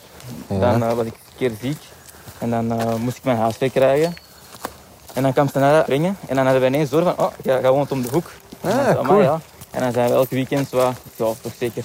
dan 0.48 0.84
eh, 0.84 0.94
was 0.94 1.06
ik 1.06 1.13
een 1.13 1.38
keer 1.38 1.51
ziek. 1.62 1.77
En 2.38 2.50
dan 2.50 2.72
eh, 2.72 2.96
moest 2.96 3.18
ik 3.18 3.24
mijn 3.24 3.38
HSV 3.38 3.72
krijgen. 3.72 4.13
En 5.13 5.24
dan 5.24 5.34
kwam 5.34 5.50
ze 5.50 5.60
naar 5.60 5.84
brengen. 5.84 6.18
En 6.27 6.36
dan 6.36 6.44
hadden 6.46 6.62
we 6.62 6.68
ineens 6.68 6.89
door 6.89 7.03
van, 7.03 7.13
oh, 7.18 7.32
jij 7.44 7.62
jij 7.62 7.72
woont 7.72 7.91
om 7.91 8.01
de 8.01 8.10
hoek. 8.12 8.32
En 8.62 8.70
dan 8.70 8.84
zei, 8.84 8.98
"Amai, 8.98 9.24
ja. 9.24 9.39
En 9.72 9.82
dan 9.82 9.91
zijn 9.91 10.10
we 10.10 10.13
elke 10.13 10.36
weekend, 10.36 10.68
zo, 10.70 10.77
ja, 10.77 10.94
toch 11.15 11.53
zeker 11.58 11.84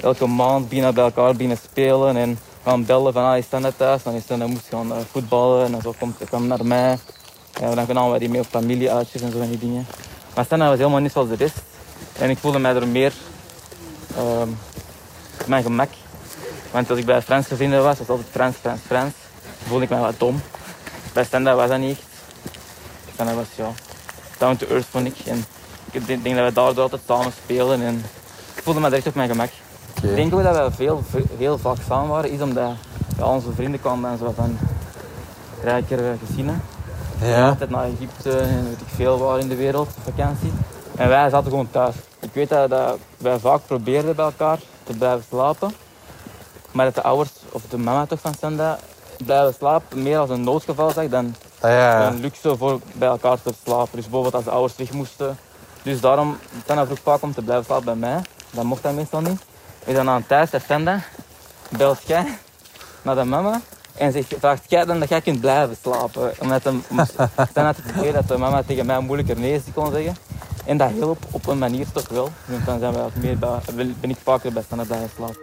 elke 0.00 0.26
maand 0.26 0.68
binnen 0.68 0.94
bij 0.94 1.04
elkaar 1.04 1.36
binnen 1.36 1.56
spelen. 1.56 2.16
En 2.16 2.38
gaan 2.64 2.84
bellen 2.84 3.12
van, 3.12 3.24
ah, 3.24 3.36
is 3.36 3.48
dat 3.48 3.60
net 3.60 3.76
thuis? 3.78 4.02
Dan, 4.02 4.14
is 4.14 4.26
dat, 4.26 4.38
dan 4.38 4.50
moest 4.50 4.68
gaan 4.68 4.92
eh, 4.92 4.98
voetballen. 5.10 5.64
En 5.64 5.72
dan 5.72 5.80
zo 5.80 5.94
komt, 5.98 6.16
kwam 6.24 6.46
naar 6.46 6.66
mij. 6.66 6.98
Ja, 7.60 7.74
dan 7.74 7.86
namen 7.86 8.10
wij 8.10 8.18
die 8.18 8.28
mee 8.28 8.40
op 8.40 8.46
familieuitjes 8.46 9.22
en 9.22 9.32
zo 9.32 9.38
van 9.38 9.48
die 9.48 9.58
dingen. 9.58 9.86
Maar 10.34 10.44
Stana 10.44 10.68
was 10.68 10.78
helemaal 10.78 11.00
niet 11.00 11.12
zoals 11.12 11.28
de 11.28 11.36
rest. 11.36 11.56
En 12.20 12.30
ik 12.30 12.38
voelde 12.38 12.58
mij 12.58 12.74
er 12.74 12.88
meer 12.88 13.12
ehm, 14.16 14.48
op 15.40 15.46
mijn 15.46 15.62
gemak. 15.62 15.88
Want 16.70 16.90
als 16.90 16.98
ik 16.98 17.06
bij 17.06 17.22
Frans 17.22 17.46
vrienden 17.46 17.78
was, 17.78 17.86
was 17.86 17.98
het 17.98 18.08
altijd 18.08 18.28
Frans, 18.30 18.56
Frans, 18.60 18.80
Frans. 18.86 19.12
Voelde 19.66 19.84
ik 19.84 19.90
mij 19.90 20.00
wat 20.00 20.18
dom. 20.18 20.40
Bij 21.12 21.24
Standa 21.24 21.54
was 21.54 21.68
dat 21.68 21.78
niet 21.78 21.90
echt. 21.90 22.06
Standa 23.12 23.34
was 23.34 23.46
ja, 23.54 23.70
down 24.38 24.56
to 24.56 24.66
earth 24.66 24.86
vond 24.90 25.06
ik. 25.06 25.16
En 25.24 25.44
ik 25.90 26.06
denk 26.06 26.36
dat 26.36 26.48
we 26.48 26.52
daardoor 26.52 26.82
altijd 26.82 27.02
samen 27.06 27.32
spelen. 27.44 27.82
En 27.82 28.04
ik 28.54 28.62
voelde 28.62 28.80
me 28.80 28.88
direct 28.88 29.06
op 29.06 29.14
mijn 29.14 29.28
gemak. 29.28 29.50
Ik 30.02 30.14
denk 30.14 30.34
ook 30.34 30.42
dat 30.42 30.56
we 30.56 30.76
veel, 30.76 31.02
heel 31.38 31.58
vaak 31.58 31.76
samen 31.86 32.08
waren, 32.08 32.30
is 32.30 32.40
omdat 32.40 32.72
ja, 33.18 33.24
onze 33.24 33.52
vrienden 33.52 33.80
kwamen 33.80 34.10
dan 34.10 34.18
zo 34.18 34.32
van 34.36 34.58
rijkere 35.62 36.14
gezinnen. 36.26 36.62
Ja. 37.20 37.48
Altijd 37.48 37.70
naar 37.70 37.84
Egypte 37.84 38.38
en 38.38 38.64
weet 38.64 38.80
ik 38.80 38.94
veel 38.94 39.18
waar 39.18 39.38
in 39.38 39.48
de 39.48 39.56
wereld 39.56 39.88
op 39.88 40.14
vakantie. 40.14 40.52
En 40.96 41.08
wij 41.08 41.30
zaten 41.30 41.50
gewoon 41.50 41.70
thuis. 41.70 41.94
Ik 42.32 42.36
weet 42.36 42.48
dat, 42.48 42.70
dat 42.70 42.98
wij 43.16 43.38
vaak 43.38 43.60
probeerden 43.66 44.16
bij 44.16 44.24
elkaar 44.24 44.58
te 44.84 44.92
blijven 44.92 45.24
slapen. 45.28 45.74
Maar 46.70 46.84
dat 46.84 46.94
de 46.94 47.02
ouders, 47.02 47.30
of 47.52 47.62
de 47.68 47.78
mama 47.78 48.06
toch 48.06 48.20
van 48.20 48.34
Sanda, 48.40 48.78
blijven 49.24 49.54
slapen 49.54 50.02
meer 50.02 50.18
als 50.18 50.30
een 50.30 50.44
noodgeval 50.44 50.90
zag 50.90 51.08
dan 51.08 51.34
Ah, 51.60 51.70
ja. 51.70 52.06
een 52.06 52.20
luxe 52.20 52.56
voor 52.56 52.80
bij 52.92 53.08
elkaar 53.08 53.42
te 53.42 53.54
slapen. 53.64 53.88
Dus 53.92 54.02
bijvoorbeeld 54.02 54.34
als 54.34 54.44
de 54.44 54.50
ouders 54.50 54.76
weg 54.76 54.92
moesten. 54.92 55.38
Dus 55.82 56.00
daarom, 56.00 56.38
Sanda 56.66 56.86
vroeg 56.86 56.98
vaak 57.02 57.22
om 57.22 57.34
te 57.34 57.42
blijven 57.42 57.64
slapen 57.64 57.84
bij 57.84 57.94
mij. 57.94 58.20
Dat 58.50 58.64
mocht 58.64 58.82
dat 58.82 58.94
meestal 58.94 59.20
niet. 59.20 59.42
En 59.84 59.94
dan 59.94 60.08
aan 60.08 60.26
thuis, 60.26 60.50
dat 60.50 60.62
Sanda, 60.66 61.02
belt 61.68 61.98
jij 62.06 62.38
naar 63.02 63.14
de 63.14 63.24
mama 63.24 63.60
en 63.94 64.12
zegt, 64.12 64.34
vraagt 64.38 64.62
jij 64.68 64.84
dan 64.84 65.00
dat 65.00 65.08
jij 65.08 65.20
kunt 65.20 65.40
blijven 65.40 65.76
slapen. 65.82 66.32
Omdat 66.38 66.64
hem, 66.64 66.84
had 67.54 67.76
het 67.76 67.96
idee 67.96 68.12
dat 68.12 68.28
de 68.28 68.38
mama 68.38 68.62
tegen 68.62 68.86
mij 68.86 68.98
moeilijker 69.00 69.38
nee 69.38 69.62
kon 69.74 69.92
zeggen. 69.92 70.16
En 70.70 70.76
dat 70.76 70.90
hielp 70.90 71.18
op 71.30 71.46
een 71.46 71.58
manier 71.58 71.92
toch 71.92 72.08
wel. 72.08 72.28
Dus 72.46 72.64
dan 72.64 72.78
zijn 72.78 72.92
wij 72.92 73.02
wat 73.02 73.14
meer 73.14 73.38
bij, 73.38 73.58
ben 74.00 74.10
ik 74.10 74.16
vaker 74.22 74.52
bij 74.52 74.62
blijven 74.62 75.10
slapen. 75.16 75.36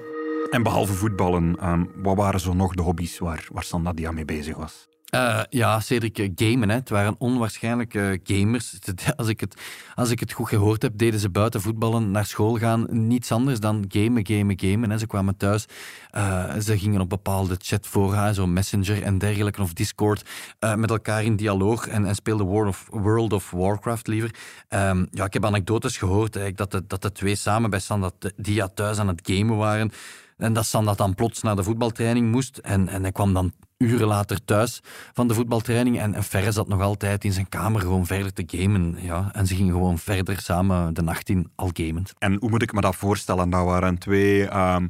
En 0.50 0.64
behalve 0.64 0.94
voetballen, 0.94 1.56
ehm, 1.60 1.84
wat 1.96 2.16
waren 2.16 2.40
zo 2.40 2.54
nog 2.54 2.74
de 2.74 2.82
hobby's 2.82 3.18
waar, 3.18 3.48
waar 3.52 3.64
Sandadia 3.64 4.12
mee 4.12 4.26
bezig 4.26 4.58
was? 4.58 4.88
Eh, 5.08 5.42
ja, 5.50 5.80
Cedric, 5.80 6.18
eh, 6.18 6.30
gamen. 6.36 6.70
Hè. 6.70 6.76
Het 6.76 6.90
waren 6.90 7.16
onwaarschijnlijke 7.18 8.20
gamers. 8.24 8.80
Als 9.16 9.28
ik, 9.28 9.40
het, 9.40 9.56
als 9.96 10.10
ik 10.10 10.20
het 10.20 10.32
goed 10.32 10.48
gehoord 10.48 10.82
heb, 10.82 10.98
deden 10.98 11.20
ze 11.20 11.30
buiten 11.30 11.62
voetballen, 11.62 12.12
naar 12.12 12.26
school 12.26 12.58
gaan, 12.58 12.88
niets 12.90 13.32
anders 13.32 13.60
dan 13.60 13.86
gamen, 13.88 14.28
gamen, 14.28 14.60
gamen. 14.60 14.90
Hè. 14.90 14.98
Ze 14.98 15.08
kwamen 15.08 15.38
thuis, 15.38 15.66
eh, 16.12 16.56
ze 16.58 16.78
gingen 16.78 17.02
op 17.02 17.10
bepaalde 17.10 17.56
chatfora, 17.62 18.34
zo 18.34 18.48
Messenger 18.48 19.04
en 19.04 19.18
dergelijke, 19.18 19.62
of 19.62 19.74
Discord, 19.74 20.30
met 20.76 20.90
elkaar 20.90 21.24
in 21.24 21.36
dialoog 21.36 21.88
en, 21.88 22.06
en 22.06 22.16
speelden 22.16 22.46
World 22.46 22.68
of, 22.70 22.88
World 22.90 23.34
of 23.34 23.52
Warcraft 23.52 24.08
liever. 24.08 24.36
Ehm, 24.68 25.06
ja, 25.12 25.26
ik 25.26 25.34
heb 25.34 25.46
anekdotes 25.46 25.98
gehoord 25.98 26.36
eigenlijk, 26.36 26.72
dat, 26.72 26.82
de, 26.82 26.88
dat 26.88 27.02
de 27.02 27.12
twee 27.12 27.36
samen 27.36 27.70
bij 27.70 27.80
Sandat 27.80 28.34
Dia 28.36 28.68
thuis 28.68 28.98
aan 28.98 29.08
het 29.08 29.22
gamen 29.24 29.58
waren. 29.58 29.92
En 30.38 30.54
dat 30.54 30.66
Sandat 30.66 30.98
dan 30.98 31.16
plots 31.16 31.42
naar 31.42 31.56
de 31.56 31.64
voetbaltraining 31.64 32.32
moest. 32.32 32.58
En, 32.58 32.88
en 32.88 33.02
hij 33.02 33.12
kwam 33.12 33.34
dan 33.34 33.54
uren 33.78 34.08
later 34.08 34.46
thuis 34.46 34.80
van 35.14 35.28
de 35.28 35.34
voetbaltraining. 35.34 36.00
En, 36.00 36.14
en 36.14 36.24
Ferre 36.24 36.52
zat 36.52 36.68
nog 36.68 36.82
altijd 36.82 37.24
in 37.24 37.34
zijn 37.34 37.50
kamer 37.50 37.82
gewoon 37.82 38.06
verder 38.06 38.34
te 38.34 38.44
gamen. 38.46 38.98
Ja. 39.02 39.30
En 39.34 39.48
ze 39.48 39.56
gingen 39.56 39.74
gewoon 39.74 39.98
verder 39.98 40.42
samen 40.42 40.94
de 40.94 41.02
nacht 41.02 41.30
in, 41.30 41.52
al 41.56 41.70
gamend. 41.74 42.14
En 42.18 42.38
hoe 42.40 42.50
moet 42.50 42.62
ik 42.62 42.74
me 42.74 42.82
dat 42.82 42.96
voorstellen? 42.96 43.50
Dat 43.50 43.66
waren 43.66 43.98
twee 43.98 44.48
ehm, 44.48 44.88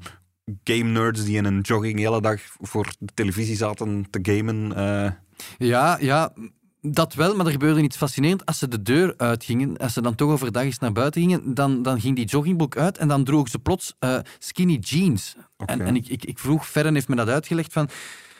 game 0.63 0.89
nerds 0.89 1.23
die 1.23 1.37
in 1.37 1.45
een 1.45 1.61
jogging 1.61 1.95
de 1.95 2.01
hele 2.01 2.21
dag 2.21 2.41
voor 2.59 2.87
de 2.99 3.13
televisie 3.13 3.55
zaten 3.55 4.07
te 4.09 4.19
gamen. 4.21 4.75
eh. 4.75 5.11
Ja, 5.57 5.97
ja, 5.99 6.33
dat 6.81 7.13
wel, 7.13 7.35
maar 7.35 7.45
er 7.45 7.51
gebeurde 7.51 7.81
iets 7.81 7.97
fascinerend. 7.97 8.45
Als 8.45 8.59
ze 8.59 8.67
de 8.67 8.81
deur 8.81 9.13
uitgingen, 9.17 9.77
als 9.77 9.93
ze 9.93 10.01
dan 10.01 10.15
toch 10.15 10.29
overdag 10.31 10.63
eens 10.63 10.79
naar 10.79 10.91
buiten 10.91 11.21
gingen, 11.21 11.53
dan, 11.53 11.81
dan 11.81 12.01
ging 12.01 12.15
die 12.15 12.25
joggingbroek 12.25 12.77
uit 12.77 12.97
en 12.97 13.07
dan 13.07 13.23
droegen 13.23 13.49
ze 13.51 13.59
plots 13.59 13.95
eh, 13.99 14.17
skinny 14.39 14.75
jeans. 14.75 15.35
En, 15.65 15.81
en 15.81 15.95
ik, 15.95 16.07
ik, 16.07 16.25
ik 16.25 16.39
vroeg, 16.39 16.67
Ferren 16.67 16.93
heeft 16.93 17.07
me 17.07 17.15
dat 17.15 17.29
uitgelegd 17.29 17.73
van... 17.73 17.89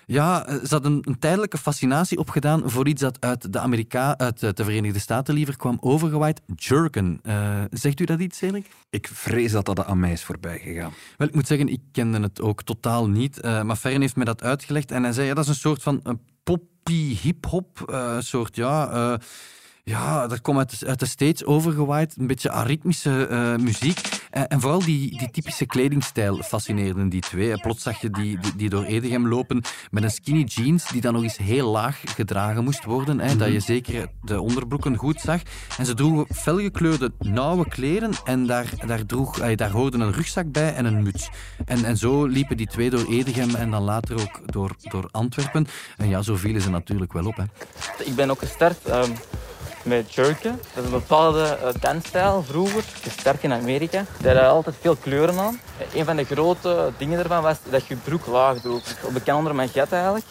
Ja, 0.09 0.45
eh, 0.45 0.55
ze 0.55 0.67
hadden 0.69 0.99
een 1.01 1.19
tijdelijke 1.19 1.57
fascinatie 1.57 2.17
opgedaan 2.17 2.69
voor 2.69 2.87
iets 2.87 3.01
dat 3.01 3.21
uit 3.21 3.53
de, 3.53 3.59
Amerika, 3.59 4.17
uit 4.17 4.43
eh, 4.43 4.49
de 4.53 4.63
Verenigde 4.63 4.99
Staten 4.99 5.33
liever 5.33 5.57
kwam 5.57 5.77
overgewaaid. 5.79 6.41
Jerken. 6.55 7.19
Eh, 7.23 7.61
zegt 7.71 7.99
u 7.99 8.05
dat 8.05 8.19
iets, 8.19 8.37
Cedric? 8.37 8.69
Ik 8.89 9.07
vrees 9.07 9.51
dat 9.51 9.65
dat 9.65 9.85
aan 9.85 9.99
mij 9.99 10.11
is 10.11 10.23
voorbij 10.23 10.59
gegaan. 10.59 10.93
Wel, 11.17 11.27
ik 11.27 11.33
moet 11.33 11.47
zeggen, 11.47 11.67
ik 11.67 11.81
kende 11.91 12.19
het 12.19 12.41
ook 12.41 12.63
totaal 12.63 13.09
niet. 13.09 13.41
maar 13.41 13.75
Ferren 13.75 14.01
heeft 14.01 14.15
me 14.15 14.25
dat 14.25 14.43
uitgelegd 14.43 14.91
en 14.91 15.03
hij 15.03 15.11
zei, 15.13 15.27
ja, 15.27 15.33
dat 15.33 15.43
is 15.43 15.49
een 15.49 15.55
soort 15.55 15.83
van 15.83 15.99
uh, 16.03 16.13
poppy 16.43 17.17
hip-hop, 17.21 17.89
eh, 17.89 18.19
soort, 18.19 18.55
ja... 18.55 19.19
eh, 19.87 19.93
ja, 19.93 20.27
dat 20.27 20.41
komt 20.41 20.57
uit 20.57 20.79
de, 20.79 20.87
uit 20.87 20.99
de 20.99 21.05
States 21.05 21.45
overgewaaid. 21.45 22.15
Een 22.17 22.27
beetje 22.27 22.51
aritmische 22.51 23.27
eh, 23.27 23.55
muziek. 23.55 23.99
En, 24.31 24.47
en 24.47 24.61
vooral 24.61 24.79
die, 24.79 25.17
die 25.17 25.31
typische 25.31 25.65
kledingstijl 25.65 26.43
fascineerden 26.43 27.09
die 27.09 27.21
twee. 27.21 27.51
En 27.51 27.59
Plots 27.59 27.83
zag 27.83 28.01
je 28.01 28.09
die, 28.09 28.39
die, 28.39 28.55
die 28.55 28.69
door 28.69 28.83
Edegem 28.83 29.27
lopen 29.27 29.61
met 29.91 30.03
een 30.03 30.11
skinny 30.11 30.43
jeans 30.43 30.87
die 30.87 31.01
dan 31.01 31.13
nog 31.13 31.23
eens 31.23 31.37
heel 31.37 31.71
laag 31.71 32.01
gedragen 32.15 32.63
moest 32.63 32.83
worden. 32.83 33.19
Hè, 33.19 33.35
Dat 33.35 33.51
je 33.51 33.59
zeker 33.59 34.07
de 34.21 34.41
onderbroeken 34.41 34.95
goed 34.95 35.21
zag. 35.21 35.41
En 35.77 35.85
ze 35.85 35.93
droegen 35.93 36.35
felgekleurde 36.35 37.11
nauwe 37.19 37.67
kleren 37.67 38.11
en 38.25 38.45
daar, 38.45 38.73
daar, 38.85 39.05
droeg, 39.05 39.39
eh, 39.39 39.57
daar 39.57 39.71
hoorde 39.71 39.97
een 39.97 40.13
rugzak 40.13 40.51
bij 40.51 40.73
en 40.73 40.85
een 40.85 41.03
muts. 41.03 41.29
En, 41.65 41.83
en 41.83 41.97
zo 41.97 42.25
liepen 42.25 42.57
die 42.57 42.67
twee 42.67 42.89
door 42.89 43.05
Edegem 43.09 43.55
en 43.55 43.71
dan 43.71 43.83
later 43.83 44.21
ook 44.21 44.51
door, 44.51 44.75
door 44.81 45.09
Antwerpen. 45.11 45.67
En 45.97 46.09
ja, 46.09 46.21
zo 46.21 46.35
vielen 46.35 46.61
ze 46.61 46.69
natuurlijk 46.69 47.13
wel 47.13 47.25
op. 47.25 47.35
Hè. 47.35 47.43
Ik 48.03 48.15
ben 48.15 48.29
ook 48.29 48.39
gestart 48.39 48.85
ehm, 48.85 49.11
met 49.83 50.13
jerken. 50.13 50.59
Dat 50.73 50.83
is 50.83 50.91
een 50.91 50.99
bepaalde 50.99 51.43
eh, 51.43 51.69
dansstijl 51.79 52.43
vroeger, 52.47 52.83
gestart 53.01 53.43
in 53.43 53.53
Amerika. 53.53 54.03
Daar 54.21 54.35
had 54.35 54.51
altijd 54.51 54.75
veel 54.81 54.95
kleuren 54.95 55.39
aan. 55.39 55.59
Een 55.93 56.05
van 56.05 56.15
de 56.15 56.23
grote 56.23 56.91
dingen 56.97 57.19
ervan 57.19 57.41
was 57.41 57.57
dat 57.69 57.85
je 57.85 57.95
broek 57.95 58.25
laag 58.25 58.57
droeg. 58.61 58.81
Op 59.01 59.13
bekend 59.13 59.37
onder 59.37 59.55
mijn 59.55 59.69
gat 59.69 59.91
eigenlijk. 59.91 60.25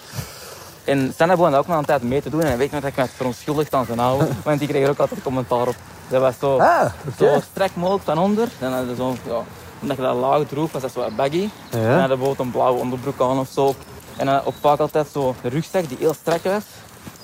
En 0.84 1.14
Sanna 1.18 1.36
begon 1.36 1.54
ook 1.54 1.66
nog 1.66 1.78
een 1.78 1.84
tijd 1.84 2.02
mee 2.02 2.22
te 2.22 2.30
doen. 2.30 2.42
En 2.42 2.52
ik 2.52 2.58
weet 2.58 2.70
nog 2.72 2.80
dat 2.80 2.90
ik 2.90 2.96
me 2.96 3.06
verontschuldigd 3.16 3.74
aan 3.74 3.84
zijn 3.86 3.98
oude. 3.98 4.28
Want 4.44 4.58
die 4.58 4.68
kreeg 4.68 4.84
er 4.84 4.90
ook 4.90 4.98
altijd 4.98 5.22
commentaar 5.22 5.66
op. 5.66 5.74
Dat 6.08 6.20
was 6.20 6.34
zo, 6.40 6.58
Ah, 6.58 6.90
zo 7.18 7.40
strak 7.50 7.70
mogelijk 7.74 8.04
van 8.04 8.18
onder. 8.18 8.48
Dan 8.58 8.72
had 8.72 8.84
je 8.88 8.94
zo, 8.94 9.16
ja, 9.26 9.42
omdat 9.80 9.96
je 9.96 10.02
dat 10.02 10.14
laag 10.14 10.42
droeg, 10.48 10.72
was 10.72 10.82
dat 10.82 10.92
zo 10.92 11.08
baggy. 11.16 11.48
Dan 11.70 11.98
had 11.98 12.08
bijvoorbeeld 12.08 12.38
een 12.38 12.50
blauwe 12.50 12.80
onderbroek 12.80 13.20
aan 13.20 13.38
of 13.38 13.48
zo. 13.52 13.74
En 14.16 14.26
dan 14.26 14.44
ook 14.44 14.54
vaak 14.60 14.78
altijd 14.78 15.06
zo 15.12 15.34
de 15.42 15.48
rugzak 15.48 15.88
die 15.88 15.96
heel 16.00 16.14
strak 16.14 16.42
was. 16.42 16.62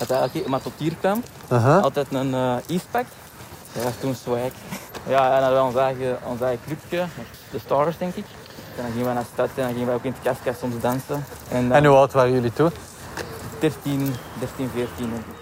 Dat 0.09 0.19
eigenlijk 0.19 0.49
maar 0.49 0.62
tot 0.62 0.73
hier 0.77 0.95
kwam. 0.95 1.23
Aha. 1.49 1.79
Altijd 1.79 2.07
een 2.12 2.35
eh 2.35 2.57
Eastpak. 2.67 3.07
Dat 3.73 3.83
was 3.83 3.93
toen 4.01 4.15
swag. 4.15 4.51
Ja, 5.09 5.25
en 5.25 5.41
dan 5.41 5.43
hadden 5.43 5.59
we 5.59 5.65
ons 5.67 5.77
eigen, 5.77 6.19
ons 6.25 6.41
eigen 6.41 6.65
clubje. 6.67 7.05
De 7.51 7.59
Stars, 7.59 7.99
denk 7.99 8.15
ik. 8.15 8.25
En 8.77 8.83
dan 8.83 8.93
gingen 8.93 9.07
we 9.07 9.12
naar 9.12 9.23
de 9.23 9.29
stad 9.33 9.49
en 9.55 9.62
dan 9.62 9.73
gingen 9.73 9.87
we 9.87 9.93
ook 9.93 10.05
in 10.05 10.12
het 10.12 10.23
kastkast 10.23 10.59
soms 10.59 10.81
dansen. 10.81 11.25
En, 11.51 11.69
dan 11.69 11.77
En 11.77 11.85
hoe 11.85 11.97
oud 11.97 12.12
waren 12.12 12.33
jullie 12.33 12.53
toen? 12.53 12.71
13, 13.61 14.12
13, 14.38 14.69
14 14.75 14.87
denk 14.97 15.11
ik. 15.11 15.41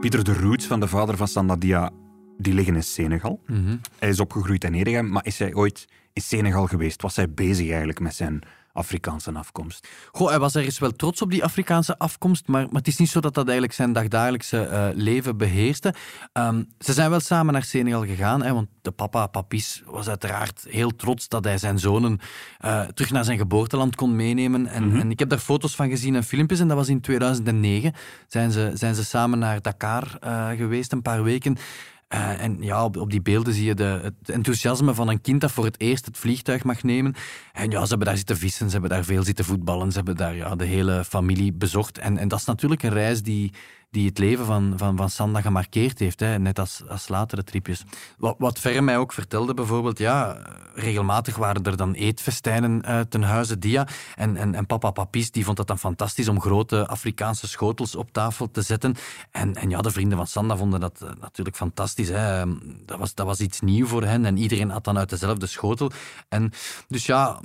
Pieter, 0.00 0.24
de 0.24 0.34
roots 0.34 0.66
van 0.66 0.80
de 0.80 0.88
vader 0.88 1.16
van 1.16 1.28
Sandadia, 1.28 1.90
die 2.38 2.54
liggen 2.54 2.74
in 2.74 2.82
Senegal. 2.82 3.40
Hij 3.98 4.08
is 4.08 4.20
opgegroeid 4.20 4.64
in 4.64 4.74
Edegem, 4.74 5.08
maar 5.08 5.26
is 5.26 5.38
hij 5.38 5.54
ooit 5.54 5.88
in 6.12 6.22
Senegal 6.22 6.66
geweest? 6.66 7.02
Was 7.02 7.16
hij 7.16 7.30
bezig 7.30 7.68
eigenlijk 7.68 8.00
met 8.00 8.14
zijn 8.14 8.42
Afrikaanse 8.72 9.32
afkomst? 9.32 9.88
Goh, 10.12 10.28
hij 10.28 10.38
was 10.38 10.54
ergens 10.54 10.78
wel 10.78 10.92
trots 10.92 11.22
op 11.22 11.30
die 11.30 11.44
Afrikaanse 11.44 11.98
afkomst, 11.98 12.46
maar, 12.46 12.62
maar 12.62 12.78
het 12.78 12.88
is 12.88 12.96
niet 12.96 13.10
zo 13.10 13.20
dat 13.20 13.34
dat 13.34 13.44
eigenlijk 13.44 13.74
zijn 13.74 13.92
dagdagelijkse 13.92 14.60
eh, 14.60 14.88
leven 14.94 15.36
beheerste. 15.36 15.94
Ehm, 16.32 16.62
ze 16.78 16.92
zijn 16.92 17.10
wel 17.10 17.20
samen 17.20 17.52
naar 17.52 17.64
Senegal 17.64 18.06
gegaan, 18.06 18.42
hè, 18.42 18.52
want 18.52 18.68
de 18.82 18.90
papa, 18.90 19.26
Papis, 19.26 19.82
was 19.86 20.08
uiteraard 20.08 20.66
heel 20.68 20.96
trots 20.96 21.28
dat 21.28 21.44
hij 21.44 21.58
zijn 21.58 21.78
zonen 21.78 22.20
eh, 22.58 22.80
terug 22.80 23.10
naar 23.10 23.24
zijn 23.24 23.38
geboorteland 23.38 23.94
kon 23.94 24.16
meenemen. 24.16 24.66
En, 24.66 25.00
en 25.00 25.10
ik 25.10 25.18
heb 25.18 25.28
daar 25.28 25.38
foto's 25.38 25.74
van 25.74 25.88
gezien 25.88 26.14
en 26.14 26.24
filmpjes, 26.24 26.60
en 26.60 26.68
dat 26.68 26.76
was 26.76 26.88
in 26.88 27.00
2009. 27.00 27.92
Zijn 28.26 28.50
ze, 28.50 28.70
zijn 28.74 28.94
ze 28.94 29.04
samen 29.04 29.38
naar 29.38 29.62
Dakar 29.62 30.16
eh, 30.20 30.48
geweest, 30.48 30.92
een 30.92 31.02
paar 31.02 31.22
weken. 31.22 31.56
Eh, 32.12 32.42
en 32.42 32.56
ja, 32.60 32.84
op, 32.84 32.96
op 32.96 33.10
die 33.10 33.22
beelden 33.22 33.54
zie 33.54 33.64
je 33.64 33.74
de, 33.74 34.00
het 34.02 34.30
enthousiasme 34.30 34.94
van 34.94 35.08
een 35.08 35.20
kind 35.20 35.40
dat 35.40 35.52
voor 35.52 35.64
het 35.64 35.80
eerst 35.80 36.06
het 36.06 36.18
vliegtuig 36.18 36.64
mag 36.64 36.82
nemen. 36.82 37.14
En 37.52 37.70
ja, 37.70 37.82
ze 37.82 37.88
hebben 37.88 38.06
daar 38.06 38.16
zitten 38.16 38.36
vissen, 38.36 38.66
ze 38.66 38.72
hebben 38.72 38.90
daar 38.90 39.04
veel 39.04 39.22
zitten 39.22 39.44
voetballen, 39.44 39.90
ze 39.90 39.96
hebben 39.96 40.16
daar 40.16 40.34
ja, 40.34 40.54
de 40.54 40.64
hele 40.64 41.04
familie 41.04 41.52
bezocht. 41.52 41.98
En, 41.98 42.18
en 42.18 42.28
dat 42.28 42.38
is 42.38 42.44
natuurlijk 42.44 42.82
een 42.82 42.92
reis 42.92 43.22
die, 43.22 43.52
die 43.92 44.06
het 44.06 44.18
leven 44.18 44.46
van, 44.46 44.74
van, 44.76 44.96
van 44.96 45.10
Sanda 45.10 45.40
gemarkeerd 45.40 45.98
heeft. 45.98 46.20
Hè, 46.20 46.38
net 46.38 46.58
als, 46.58 46.82
als 46.88 47.08
latere 47.08 47.44
tripjes. 47.44 47.84
Wat, 48.18 48.34
wat 48.38 48.80
mij 48.80 48.98
ook 48.98 49.12
vertelde 49.12 49.54
bijvoorbeeld, 49.54 49.98
ja, 49.98 50.38
regelmatig 50.74 51.36
waren 51.36 51.64
er 51.64 51.76
dan 51.76 51.92
eetfestijnen 51.92 52.82
uh, 52.84 53.00
ten 53.00 53.22
huize 53.22 53.58
Dia. 53.58 53.88
En, 54.14 54.36
en, 54.36 54.54
en 54.54 54.66
papa 54.66 54.90
Papis 54.90 55.30
die 55.30 55.44
vond 55.44 55.56
dat 55.56 55.66
dan 55.66 55.78
fantastisch 55.78 56.28
om 56.28 56.40
grote 56.40 56.86
Afrikaanse 56.86 57.48
schotels 57.48 57.94
op 57.94 58.12
tafel 58.12 58.50
te 58.50 58.62
zetten. 58.62 58.94
En, 59.30 59.54
en 59.54 59.70
ja, 59.70 59.80
de 59.80 59.90
vrienden 59.90 60.18
van 60.18 60.26
Sanda 60.26 60.56
vonden 60.56 60.80
dat 60.80 61.00
uh, 61.02 61.10
natuurlijk 61.20 61.56
fantastisch. 61.56 62.08
Hè. 62.08 62.40
Ehm, 62.40 62.54
dat, 62.86 62.98
was, 62.98 63.14
dat 63.14 63.26
was 63.26 63.40
iets 63.40 63.60
nieuw 63.60 63.86
voor 63.86 64.04
hen 64.04 64.24
en 64.24 64.36
iedereen 64.36 64.70
had 64.70 64.84
dan 64.84 64.98
uit 64.98 65.10
dezelfde 65.10 65.46
schotel. 65.46 65.90
En 66.28 66.52
dus 66.88 67.06
ja, 67.06 67.40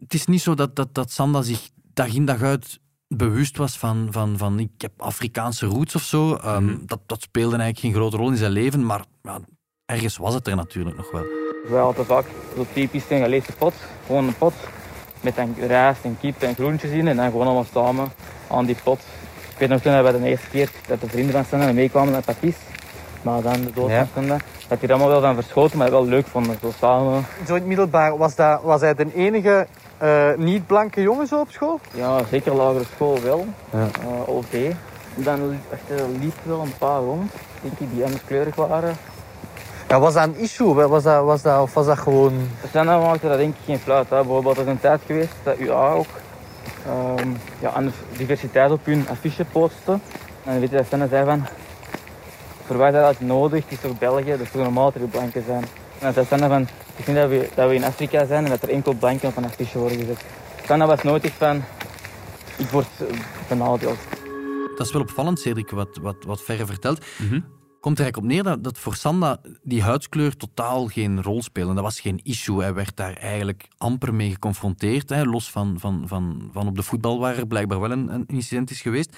het 0.00 0.14
is 0.14 0.26
niet 0.26 0.42
zo 0.42 0.54
dat, 0.54 0.76
dat, 0.76 0.94
dat 0.94 1.10
Sanda 1.10 1.42
zich 1.42 1.70
dag 1.94 2.14
in 2.14 2.24
dag 2.24 2.42
uit 2.42 2.80
bewust 3.16 3.56
was 3.56 3.78
van, 3.78 4.08
van, 4.10 4.38
van 4.38 4.58
ik 4.58 4.70
heb 4.76 4.92
Afrikaanse 4.96 5.66
roots 5.66 5.94
of 5.94 6.02
zo. 6.02 6.38
Um, 6.44 6.64
mm. 6.64 6.82
dat, 6.86 7.00
dat 7.06 7.22
speelde 7.22 7.56
eigenlijk 7.56 7.78
geen 7.78 7.94
grote 7.94 8.16
rol 8.16 8.30
in 8.30 8.36
zijn 8.36 8.50
leven, 8.50 8.86
maar 8.86 9.04
ja, 9.22 9.40
ergens 9.84 10.16
was 10.16 10.34
het 10.34 10.46
er 10.46 10.56
natuurlijk 10.56 10.96
nog 10.96 11.10
wel. 11.10 11.24
Wij 11.68 11.80
hadden 11.80 12.06
vaak 12.06 12.24
zo 12.56 12.66
typisch 12.72 13.04
een 13.08 13.22
geleefde 13.22 13.52
pot, 13.52 13.74
gewoon 14.06 14.26
een 14.26 14.36
pot 14.36 14.54
met 15.20 15.36
een 15.36 15.54
rijst 15.66 16.04
en 16.04 16.16
kip 16.20 16.42
en 16.42 16.54
groentjes 16.54 16.90
in 16.90 17.08
en 17.08 17.16
dan 17.16 17.30
gewoon 17.30 17.46
allemaal 17.46 17.66
samen 17.72 18.12
aan 18.48 18.64
die 18.64 18.76
pot. 18.82 19.00
Ik 19.52 19.58
weet 19.58 19.68
nog 19.68 19.80
toen 19.80 20.02
we 20.02 20.12
de 20.12 20.28
eerste 20.28 20.48
keer 20.48 20.70
dat 20.86 21.00
de 21.00 21.08
vrienden 21.08 21.32
van 21.32 21.44
Stenda 21.44 21.72
meekwamen 21.72 22.12
naar 22.12 22.22
Patis, 22.22 22.56
maar 23.22 23.42
dan 23.42 23.60
de 23.60 23.72
dood 23.72 23.90
van 23.90 24.06
Stenda, 24.06 24.36
dat 24.68 24.80
die 24.80 24.88
er 24.88 24.94
allemaal 24.94 25.12
wel 25.12 25.20
van 25.20 25.34
verschoten, 25.42 25.78
maar 25.78 25.90
wel 25.90 26.06
leuk 26.06 26.26
vonden, 26.26 26.56
zo 26.60 26.72
samen. 26.78 27.24
Zo 27.46 27.54
in 27.54 27.60
het 27.60 27.66
middelbaar, 27.66 28.16
was, 28.16 28.34
dat, 28.34 28.62
was 28.62 28.80
hij 28.80 28.94
de 28.94 29.14
enige 29.14 29.66
uh, 30.02 30.34
niet-blanke 30.36 31.02
jongens 31.02 31.32
op 31.32 31.50
school? 31.50 31.80
Ja, 31.94 32.20
zeker 32.30 32.54
lagere 32.54 32.84
school 32.94 33.22
wel. 33.22 33.46
Ja. 33.70 33.78
Uh, 33.78 34.28
OV. 34.28 34.72
Dan 35.14 35.60
liep 36.20 36.34
wel 36.42 36.60
een 36.60 36.76
paar 36.78 37.00
rond, 37.00 37.32
denk 37.60 37.78
ik, 37.78 37.94
die 37.94 38.04
anders 38.04 38.24
kleurig 38.24 38.54
waren. 38.54 38.96
Ja, 39.88 40.00
was 40.00 40.14
dat 40.14 40.24
een 40.24 40.36
issue? 40.36 40.74
Was 40.74 41.02
dat, 41.02 41.24
was 41.24 41.42
dat, 41.42 41.60
of 41.62 41.74
was 41.74 41.86
dat 41.86 41.98
gewoon... 41.98 42.32
Dan 42.70 42.86
maakte 42.86 43.28
dat 43.28 43.38
denk 43.38 43.54
ik 43.54 43.64
geen 43.64 43.78
fluit. 43.78 44.10
Hè. 44.10 44.16
Bijvoorbeeld 44.16 44.56
er 44.56 44.62
is 44.62 44.68
een 44.68 44.80
tijd 44.80 45.00
geweest 45.06 45.32
dat 45.42 45.58
UA 45.58 45.92
ook 45.92 46.06
um, 47.18 47.36
ja, 47.58 47.70
aan 47.70 47.84
de 47.84 47.92
diversiteit 48.16 48.70
op 48.70 48.84
hun 48.84 49.06
affiche 49.10 49.44
postte. 49.44 49.92
En 49.92 50.00
dan 50.44 50.60
weet 50.60 50.70
je 50.70 50.76
dat 50.76 50.86
Senne 50.88 51.08
zei 51.08 51.24
van... 51.24 51.46
Voor 52.66 52.78
wij 52.78 52.90
dat 52.90 53.20
nodig? 53.20 53.62
Het 53.62 53.72
is 53.72 53.80
toch 53.80 53.98
België? 53.98 54.30
Dat 54.30 54.40
is 54.40 54.50
toch 54.50 54.62
normaal 54.62 54.92
dat 54.92 55.02
er 55.02 55.08
blanken 55.08 55.44
zijn? 55.46 55.64
En 56.02 56.26
Senne 56.26 56.48
van... 56.48 56.62
Ik 56.96 57.04
vind 57.04 57.16
dat 57.16 57.28
we, 57.28 57.48
dat 57.54 57.68
we 57.68 57.74
in 57.74 57.84
Afrika 57.84 58.26
zijn 58.26 58.44
en 58.44 58.50
dat 58.50 58.62
er 58.62 58.68
enkel 58.68 58.94
blanken 58.94 59.28
op 59.28 59.36
een 59.36 59.44
affiche 59.44 59.78
worden 59.78 59.98
gezet. 59.98 60.24
Sanne 60.66 60.86
was 60.86 61.02
nooit 61.02 61.24
echt 61.24 61.34
van... 61.34 61.62
Ik 62.56 62.68
word 62.68 62.88
benadeeld. 63.48 63.98
Dat 64.76 64.86
is 64.86 64.92
wel 64.92 65.02
opvallend, 65.02 65.40
Cedric, 65.40 65.70
wat, 65.70 65.98
wat, 66.02 66.16
wat 66.26 66.42
Verre 66.42 66.66
vertelt. 66.66 67.04
Mm 67.18 67.28
-hmm 67.28 67.60
komt 67.82 67.98
er 67.98 68.04
eigenlijk 68.04 68.16
op 68.16 68.24
neer 68.24 68.42
dat, 68.42 68.64
dat 68.64 68.78
voor 68.78 68.94
Sanda 68.94 69.40
die 69.62 69.82
huidskleur 69.82 70.36
totaal 70.36 70.86
geen 70.86 71.22
rol 71.22 71.42
speelde. 71.42 71.74
Dat 71.74 71.82
was 71.82 72.00
geen 72.00 72.20
issue. 72.22 72.60
Hij 72.60 72.74
werd 72.74 72.96
daar 72.96 73.16
eigenlijk 73.16 73.68
amper 73.78 74.14
mee 74.14 74.30
geconfronteerd. 74.30 75.08
Hè. 75.08 75.24
Los 75.24 75.50
van, 75.50 75.76
van, 75.78 76.04
van, 76.06 76.50
van 76.52 76.66
op 76.66 76.76
de 76.76 76.82
voetbal 76.82 77.18
waar 77.18 77.36
er 77.36 77.46
blijkbaar 77.46 77.80
wel 77.80 77.90
een, 77.90 78.14
een 78.14 78.26
incident 78.26 78.70
is 78.70 78.80
geweest. 78.80 79.16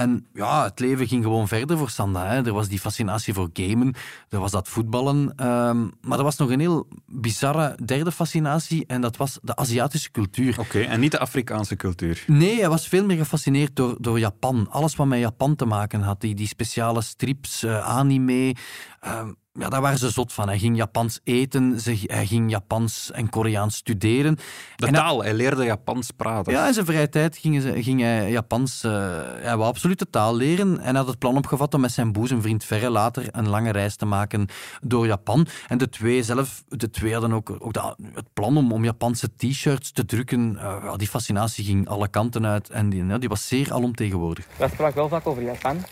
En 0.00 0.26
ja, 0.32 0.64
het 0.64 0.80
leven 0.80 1.06
ging 1.06 1.22
gewoon 1.22 1.48
verder 1.48 1.78
voor 1.78 1.90
Sanda. 1.90 2.26
Hè. 2.26 2.46
Er 2.46 2.52
was 2.52 2.68
die 2.68 2.78
fascinatie 2.78 3.34
voor 3.34 3.50
gamen, 3.52 3.94
er 4.28 4.38
was 4.40 4.50
dat 4.50 4.68
voetballen. 4.68 5.32
Ehm, 5.36 5.88
maar 6.00 6.18
er 6.18 6.24
was 6.24 6.36
nog 6.36 6.50
een 6.50 6.60
heel 6.60 6.88
bizarre 7.06 7.78
derde 7.84 8.12
fascinatie 8.12 8.84
en 8.86 9.00
dat 9.00 9.16
was 9.16 9.38
de 9.42 9.56
Aziatische 9.56 10.10
cultuur. 10.10 10.58
Oké, 10.58 10.80
en 10.80 11.00
niet 11.00 11.10
de 11.10 11.18
Afrikaanse 11.18 11.76
cultuur? 11.76 12.24
Nee, 12.26 12.58
hij 12.58 12.68
was 12.68 12.88
veel 12.88 13.04
meer 13.04 13.16
gefascineerd 13.16 13.76
door, 13.76 13.96
door 13.98 14.18
Japan. 14.18 14.66
Alles 14.70 14.96
wat 14.96 15.06
met 15.06 15.18
Japan 15.18 15.56
te 15.56 15.64
maken 15.64 16.00
had. 16.00 16.20
Die, 16.20 16.34
die 16.34 16.46
speciale 16.46 17.02
strips, 17.02 17.64
uh, 17.64 17.88
anime. 17.88 18.54
Ehm, 19.00 19.32
ja, 19.52 19.68
daar 19.68 19.80
waren 19.80 19.98
ze 19.98 20.10
zot 20.10 20.32
van. 20.32 20.48
Hij 20.48 20.58
ging 20.58 20.76
Japans 20.76 21.20
eten, 21.24 21.78
hij 22.06 22.26
ging 22.26 22.50
Japans 22.50 23.10
en 23.10 23.30
Koreaans 23.30 23.76
studeren. 23.76 24.38
De 24.76 24.90
taal, 24.90 25.22
hij, 25.22 25.34
leerde 25.34 25.64
Japans 25.64 26.10
praten. 26.10 26.52
Ja, 26.52 26.66
in 26.66 26.72
zijn 26.72 26.86
vrije 26.86 27.08
tijd 27.08 27.36
ging, 27.36 27.62
ze, 27.62 27.82
ging 27.82 28.00
hij 28.00 28.30
Japans, 28.30 28.84
uh, 28.84 28.92
hij 29.40 29.56
wou 29.56 29.68
absoluut 29.68 29.98
de 29.98 30.10
taal 30.10 30.36
leren 30.36 30.78
en 30.78 30.96
had 30.96 31.06
het 31.06 31.18
plan 31.18 31.36
opgevat 31.36 31.74
om 31.74 31.80
met 31.80 31.92
zijn 31.92 32.12
boezemvriend 32.12 32.64
Verre 32.64 32.90
later 32.90 33.26
een 33.30 33.48
lange 33.48 33.70
reis 33.70 33.96
te 33.96 34.06
maken 34.06 34.48
door 34.80 35.06
Japan. 35.06 35.46
En 35.68 35.78
de 35.78 35.88
twee 35.88 36.22
zelf, 36.22 36.62
de 36.68 36.90
twee 36.90 37.12
hadden 37.12 37.32
ook, 37.32 37.56
ook 37.58 37.72
de, 37.72 37.94
het 38.14 38.32
plan 38.32 38.56
om, 38.56 38.72
om 38.72 38.84
Japanse 38.84 39.28
t-shirts 39.36 39.92
te 39.92 40.04
drukken. 40.04 40.52
Uh, 40.54 40.94
die 40.96 41.08
fascinatie 41.08 41.64
ging 41.64 41.88
alle 41.88 42.08
kanten 42.08 42.46
uit 42.46 42.68
en 42.70 42.90
die, 42.90 43.18
die 43.18 43.28
was 43.28 43.48
zeer 43.48 43.72
alomtegenwoordig. 43.72 44.46
Wij 44.56 44.68
spraken 44.68 44.96
wel 44.96 45.08
vaak 45.08 45.26
over 45.26 45.42
Japan. 45.42 45.84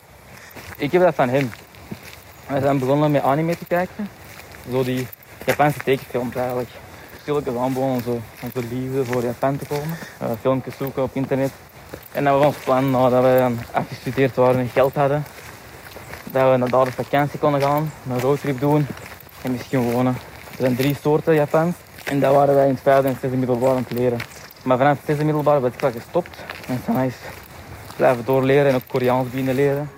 Ik 0.77 0.93
heb 0.93 1.03
dat 1.03 1.15
van 1.15 1.29
hem. 1.29 1.51
We 2.49 2.61
zijn 2.61 2.79
begonnen 2.79 3.11
met 3.11 3.23
anime 3.23 3.59
te 3.59 3.65
kijken. 3.65 4.09
Zo 4.71 4.85
die 4.85 5.07
Japanse 5.45 5.79
tekenfilms 5.79 6.35
eigenlijk. 6.35 6.69
Stilletjes 7.21 7.57
aanbonen 7.57 8.03
zo, 8.03 8.11
om 8.43 8.51
zo 8.55 8.61
liefde 8.71 9.05
voor 9.05 9.23
Japan 9.23 9.57
te 9.57 9.67
komen. 9.67 9.97
Uh, 10.23 10.29
filmpjes 10.41 10.77
zoeken 10.77 11.03
op 11.03 11.11
internet. 11.13 11.51
En 12.13 12.25
dat 12.25 12.39
was 12.39 12.47
ons 12.47 12.57
plan, 12.57 12.91
nadat 12.91 13.23
we 13.23 13.55
afgestudeerd 13.73 14.37
waren 14.37 14.61
en 14.61 14.69
geld 14.69 14.95
hadden, 14.95 15.25
dat 16.25 16.51
we 16.51 16.57
naar 16.57 16.69
daar 16.69 16.81
op 16.81 16.93
vakantie 16.93 17.39
konden 17.39 17.61
gaan, 17.61 17.93
een 18.11 18.21
roadtrip 18.21 18.61
doen 18.61 18.87
en 19.43 19.53
misschien 19.53 19.93
wonen. 19.93 20.17
Er 20.51 20.59
zijn 20.59 20.77
drie 20.77 20.97
soorten 21.03 21.35
Japans 21.35 21.75
en 22.05 22.21
dat 22.21 22.35
waren 22.35 22.55
wij 22.55 22.65
in 22.65 22.73
het 22.73 22.83
vijfde 22.83 23.09
en 23.09 23.17
zesde 23.21 23.37
middelbaar 23.37 23.71
aan 23.71 23.85
het 23.89 23.99
leren. 23.99 24.19
Maar 24.63 24.79
vanaf 24.79 24.97
het 24.97 25.07
zesde 25.07 25.25
middelbaar 25.25 25.61
ben 25.61 25.73
ik 25.73 25.95
gestopt 25.95 26.45
en 26.69 26.83
dan 26.87 27.01
is 27.03 27.15
blijven 27.97 28.25
doorleren 28.25 28.69
en 28.69 28.75
ook 28.75 28.87
Koreaans 28.87 29.29
beginnen 29.31 29.55
leren. 29.55 29.98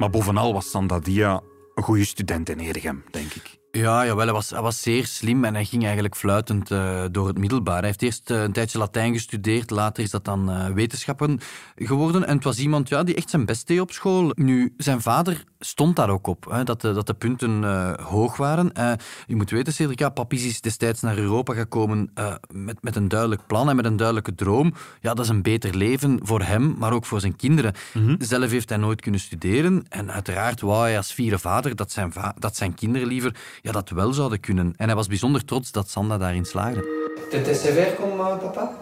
Maar 0.00 0.10
bovenal 0.10 0.52
was 0.52 0.70
Sandadia 0.70 1.40
een 1.74 1.82
goede 1.82 2.04
student 2.04 2.48
in 2.48 2.60
Ergem, 2.60 3.04
denk 3.10 3.32
ik. 3.32 3.59
Ja, 3.72 4.06
jawel, 4.06 4.24
hij, 4.24 4.34
was, 4.34 4.50
hij 4.50 4.60
was 4.60 4.82
zeer 4.82 5.06
slim 5.06 5.44
en 5.44 5.54
hij 5.54 5.64
ging 5.64 5.84
eigenlijk 5.84 6.16
fluitend 6.16 6.70
uh, 6.70 7.04
door 7.10 7.26
het 7.26 7.38
middelbaar. 7.38 7.78
Hij 7.78 7.86
heeft 7.86 8.02
eerst 8.02 8.30
uh, 8.30 8.42
een 8.42 8.52
tijdje 8.52 8.78
Latijn 8.78 9.12
gestudeerd, 9.12 9.70
later 9.70 10.02
is 10.02 10.10
dat 10.10 10.24
dan 10.24 10.50
uh, 10.50 10.66
wetenschappen 10.66 11.40
geworden. 11.76 12.26
En 12.26 12.34
het 12.34 12.44
was 12.44 12.58
iemand 12.58 12.88
ja, 12.88 13.02
die 13.02 13.14
echt 13.14 13.30
zijn 13.30 13.44
best 13.44 13.66
deed 13.66 13.80
op 13.80 13.90
school. 13.90 14.32
Nu, 14.34 14.74
zijn 14.76 15.00
vader 15.00 15.44
stond 15.58 15.96
daar 15.96 16.10
ook 16.10 16.26
op, 16.26 16.46
hè, 16.50 16.64
dat, 16.64 16.80
de, 16.80 16.92
dat 16.92 17.06
de 17.06 17.14
punten 17.14 17.64
hoog 18.02 18.36
waren. 18.36 18.98
je 19.26 19.36
moet 19.36 19.50
weten, 19.50 19.72
Cedric, 19.72 19.98
ja, 19.98 20.08
Papis 20.08 20.44
is 20.44 20.60
destijds 20.60 21.00
naar 21.00 21.18
Europa 21.18 21.54
gekomen 21.54 22.12
met, 22.48 22.82
met 22.82 22.96
een 22.96 23.08
duidelijk 23.08 23.46
plan 23.46 23.68
en 23.68 23.76
met 23.76 23.84
een 23.84 23.96
duidelijke 23.96 24.34
droom. 24.34 24.74
Ja, 25.00 25.14
dat 25.14 25.24
is 25.24 25.30
een 25.30 25.42
beter 25.42 25.76
leven 25.76 26.20
voor 26.22 26.42
hem, 26.42 26.74
maar 26.78 26.92
ook 26.92 27.04
voor 27.04 27.20
zijn 27.20 27.36
kinderen. 27.36 27.74
Mm 27.94 28.16
Zelf 28.18 28.50
heeft 28.50 28.68
hij 28.68 28.78
nooit 28.78 29.00
kunnen 29.00 29.20
studeren 29.20 29.84
en 29.88 30.12
uiteraard 30.12 30.60
wou 30.60 30.82
hij 30.82 30.96
als 30.96 31.12
vierde 31.12 31.38
vader 31.38 31.76
dat 31.76 31.92
zijn, 31.92 32.12
va 32.12 32.34
dat 32.38 32.56
zijn 32.56 32.74
kinderen 32.74 33.08
liever 33.08 33.34
ja, 33.60 33.72
dat 33.72 33.88
wel 33.90 34.12
zouden 34.12 34.40
kunnen. 34.40 34.74
En 34.76 34.86
hij 34.86 34.94
was 34.94 35.06
bijzonder 35.06 35.44
trots 35.44 35.72
dat 35.72 35.88
Sanda 35.88 36.18
daarin 36.18 36.44
slaagde. 36.44 36.84
T'étais 37.30 37.60
sévère 37.60 37.94
comme 37.96 38.22
euh, 38.22 38.36
papa? 38.38 38.72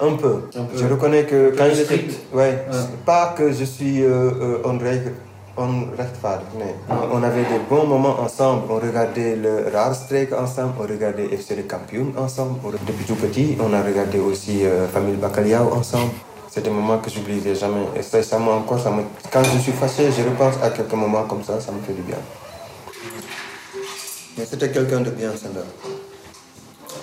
Un 0.00 0.16
peu. 0.16 0.34
Un 0.56 0.66
peu. 0.66 0.78
Je 0.78 0.86
reconnais 0.86 1.24
que 1.24 1.52
quand 1.56 1.74
je 1.74 1.84
suis... 1.84 2.18
Ouais. 2.32 2.66
Pas 3.04 3.34
que 3.36 3.52
je 3.52 3.64
suis 3.64 4.02
euh, 4.02 4.30
euh, 4.40 4.68
onrechtvaardig, 5.56 6.46
nee. 6.58 6.74
On 7.12 7.22
avait 7.22 7.44
des 7.44 7.60
bons 7.68 7.86
moments 7.86 8.20
ensemble. 8.20 8.64
On 8.70 8.80
regardait 8.80 9.36
le 9.36 9.70
Raarstreek 9.72 10.32
ensemble, 10.32 10.74
on 10.80 10.82
regardait 10.82 11.32
FC 11.32 11.54
de 11.56 11.62
Kampioen 11.62 12.12
ensemble. 12.16 12.58
Depuis 12.86 13.04
tout 13.04 13.14
petit, 13.14 13.56
on 13.60 13.72
a 13.72 13.82
regardé 13.82 14.18
aussi 14.18 14.64
euh, 14.64 14.88
Famille 14.88 15.16
Bacaliao 15.16 15.72
ensemble. 15.72 16.12
C'est 16.50 16.62
des 16.62 16.70
moments 16.70 16.98
que 16.98 17.10
j'oublierai 17.10 17.54
jamais. 17.54 17.86
Et 17.96 18.02
ça, 18.02 18.22
ça 18.22 18.38
encore, 18.38 18.78
ça 18.78 18.90
me... 18.90 19.02
quand 19.32 19.42
je 19.44 19.58
suis 19.58 19.72
fâché, 19.72 20.10
je 20.10 20.22
repense 20.22 20.54
à 20.62 20.70
quelques 20.70 20.92
moments 20.92 21.24
comme 21.24 21.42
ça, 21.42 21.60
ça 21.60 21.72
me 21.72 21.80
fait 21.80 21.94
du 21.94 22.02
bien. 22.02 22.18
Mais 24.36 24.46
c'était 24.46 24.70
quelqu'un 24.70 25.00
de 25.00 25.10
bien, 25.10 25.30
Sandra. 25.36 25.62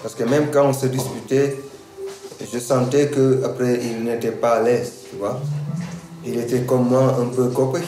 Parce 0.01 0.15
que 0.15 0.23
même 0.23 0.49
quand 0.51 0.67
on 0.67 0.73
se 0.73 0.87
disputait, 0.87 1.57
je 2.51 2.59
sentais 2.59 3.09
qu'après, 3.09 3.79
il 3.83 4.03
n'était 4.03 4.31
pas 4.31 4.55
à 4.55 4.61
l'aise, 4.61 4.91
tu 5.09 5.17
vois. 5.17 5.39
Il 6.25 6.37
était 6.39 6.61
comme 6.61 6.89
moi, 6.89 7.17
un 7.19 7.27
peu 7.27 7.47
copié. 7.49 7.81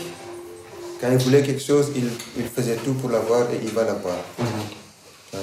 Quand 1.01 1.11
il 1.11 1.17
voulait 1.17 1.41
quelque 1.43 1.61
chose, 1.61 1.87
il, 1.95 2.07
il 2.37 2.45
faisait 2.45 2.75
tout 2.77 2.93
pour 2.93 3.09
l'avoir 3.09 3.41
et 3.51 3.59
il 3.61 3.71
va 3.71 3.83
l'avoir. 3.83 4.15
Mm-hmm. 4.39 5.35
Hein? 5.35 5.37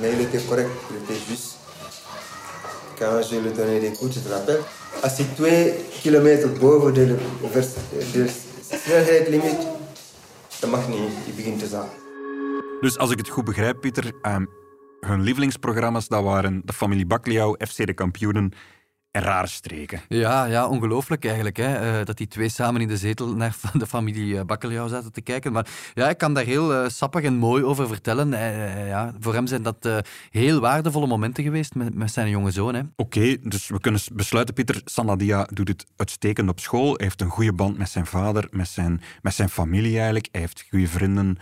Mais 0.00 0.12
il 0.12 0.20
était 0.22 0.38
correct, 0.38 0.70
il 0.90 0.96
était 1.04 1.20
juste. 1.28 1.58
Quand 2.98 3.20
je 3.22 3.36
lui 3.36 3.52
donnais 3.52 3.80
des 3.80 3.92
coups, 3.92 4.14
tu 4.14 4.20
te 4.20 4.32
rappelles? 4.32 4.62
À 5.02 5.08
situer 5.08 5.74
kilomètres 6.02 6.48
boven 6.48 6.92
de, 6.94 7.16
vers, 7.52 7.64
de, 8.14 8.20
de, 8.20 8.24
de, 8.24 8.26
de, 8.26 9.20
de, 9.22 9.40
de, 10.62 11.66
de, 11.66 12.03
Dus 12.84 12.98
als 12.98 13.10
ik 13.10 13.18
het 13.18 13.28
goed 13.28 13.44
begrijp, 13.44 13.80
Pieter, 13.80 14.12
um, 14.22 14.48
hun 15.00 15.20
lievelingsprogramma's 15.20 16.08
dat 16.08 16.24
waren 16.24 16.62
de 16.64 16.72
familie 16.72 17.06
Bakliau, 17.06 17.66
FC 17.66 17.86
de 17.86 17.94
Kampioenen 17.94 18.52
en 19.10 19.22
rare 19.22 19.46
streken. 19.46 20.00
Ja, 20.08 20.44
ja 20.44 20.68
ongelooflijk 20.68 21.24
eigenlijk. 21.24 21.56
Hè? 21.56 21.74
eh, 21.74 22.04
dat 22.04 22.16
die 22.16 22.26
twee 22.26 22.48
samen 22.48 22.80
in 22.80 22.88
de 22.88 22.96
zetel 22.96 23.34
naar 23.34 23.56
de 23.72 23.86
familie 23.86 24.38
eh, 24.38 24.44
Bakkeljauw 24.44 24.88
zaten 24.88 25.12
te 25.12 25.20
kijken. 25.20 25.52
Maar 25.52 25.68
ja, 25.94 26.08
ik 26.08 26.18
kan 26.18 26.34
daar 26.34 26.44
heel 26.44 26.74
eh, 26.74 26.88
sappig 26.88 27.22
en 27.22 27.34
mooi 27.34 27.64
over 27.64 27.88
vertellen. 27.88 28.30
Ja, 28.86 29.14
voor 29.20 29.34
hem 29.34 29.46
zijn 29.46 29.62
dat 29.62 29.88
heel 30.30 30.60
waardevolle 30.60 31.06
momenten 31.06 31.44
geweest 31.44 31.74
met, 31.74 31.94
met 31.94 32.10
zijn 32.10 32.28
jonge 32.28 32.50
zoon. 32.50 32.74
Hè? 32.74 32.82
Oké, 32.96 33.36
dus 33.40 33.68
we 33.68 33.80
kunnen 33.80 34.00
besluiten, 34.12 34.54
Pieter. 34.54 34.80
Sandadia 34.84 35.48
doet 35.52 35.68
het 35.68 35.86
uitstekend 35.96 36.48
op 36.48 36.60
school. 36.60 36.94
Hij 36.94 37.04
heeft 37.04 37.20
een 37.20 37.30
goede 37.30 37.52
band 37.52 37.78
met 37.78 37.90
zijn 37.90 38.06
vader, 38.06 38.48
met 38.50 38.68
zijn, 38.68 39.00
met 39.22 39.34
zijn 39.34 39.48
familie 39.48 39.94
eigenlijk. 39.94 40.28
Hij 40.32 40.40
heeft 40.40 40.64
goede 40.70 40.88
vrienden. 40.88 41.38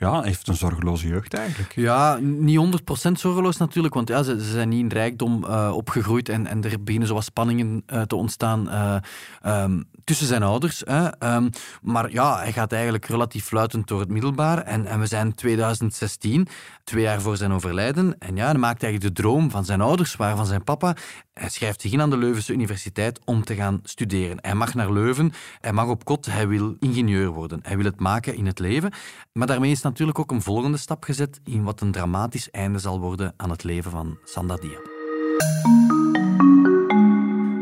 Ja, 0.00 0.18
hij 0.18 0.26
heeft 0.26 0.48
een 0.48 0.56
zorgeloze 0.56 1.08
jeugd 1.08 1.34
eigenlijk. 1.34 1.74
Ja, 1.74 2.18
niet 2.20 2.80
100% 3.08 3.12
zorgeloos 3.12 3.56
natuurlijk, 3.56 3.94
want 3.94 4.08
ja, 4.08 4.22
ze, 4.22 4.40
zijn 4.40 4.68
niet 4.68 4.80
in 4.80 4.88
rijkdom 4.88 5.44
eh, 5.44 5.72
opgegroeid 5.74 6.28
en, 6.28 6.46
en 6.46 6.64
er 6.64 6.82
beginnen 6.82 7.08
zo 7.08 7.14
wat 7.14 7.24
spanningen 7.24 7.82
eh, 7.86 8.02
te 8.02 8.16
ontstaan 8.16 8.70
eh, 8.70 8.96
ehm, 9.42 9.82
tussen 10.04 10.26
zijn 10.26 10.42
ouders. 10.42 10.82
Hè. 10.84 11.18
Ehm, 11.18 11.48
maar 11.82 12.10
ja, 12.12 12.38
hij 12.38 12.52
gaat 12.52 12.72
eigenlijk 12.72 13.06
relatief 13.06 13.44
fluitend 13.44 13.88
door 13.88 14.00
het 14.00 14.08
middelbaar 14.08 14.62
en, 14.62 14.86
en 14.86 15.00
we 15.00 15.06
zijn 15.06 15.34
2016, 15.34 16.48
twee 16.84 17.02
jaar 17.02 17.20
voor 17.20 17.36
zijn 17.36 17.52
overlijden. 17.52 18.18
En 18.18 18.36
ja, 18.36 18.52
dan 18.52 18.60
maakt 18.60 18.82
eigenlijk 18.82 19.14
de 19.14 19.22
droom 19.22 19.50
van 19.50 19.64
zijn 19.64 19.80
ouders, 19.80 20.16
waar 20.16 20.36
van 20.36 20.46
zijn 20.46 20.64
papa. 20.64 20.96
Hij 21.32 21.48
schrijft 21.48 21.80
zich 21.80 21.92
in 21.92 22.00
aan 22.00 22.10
de 22.10 22.16
Leuvense 22.16 22.52
Universiteit 22.52 23.20
om 23.24 23.44
te 23.44 23.54
gaan 23.54 23.80
studeren. 23.82 24.38
Hij 24.40 24.54
mag 24.54 24.74
naar 24.74 24.92
Leuven, 24.92 25.32
hij 25.60 25.72
mag 25.72 25.86
op 25.86 26.04
kot, 26.04 26.26
hij 26.26 26.48
wil 26.48 26.76
ingenieur 26.78 27.28
worden. 27.28 27.60
Hij 27.62 27.76
wil 27.76 27.84
het 27.84 28.00
maken 28.00 28.36
in 28.36 28.46
het 28.46 28.58
leven. 28.58 28.92
Maar 29.32 29.46
daarmee 29.46 29.70
is 29.70 29.80
natuurlijk 29.90 30.18
ook 30.18 30.30
een 30.30 30.42
volgende 30.42 30.76
stap 30.76 31.04
gezet 31.04 31.40
in 31.44 31.62
wat 31.62 31.80
een 31.80 31.92
dramatisch 31.92 32.50
einde 32.50 32.78
zal 32.78 33.00
worden 33.00 33.34
aan 33.36 33.50
het 33.50 33.64
leven 33.64 33.90
van 33.90 34.18
Sandadia. 34.24 34.78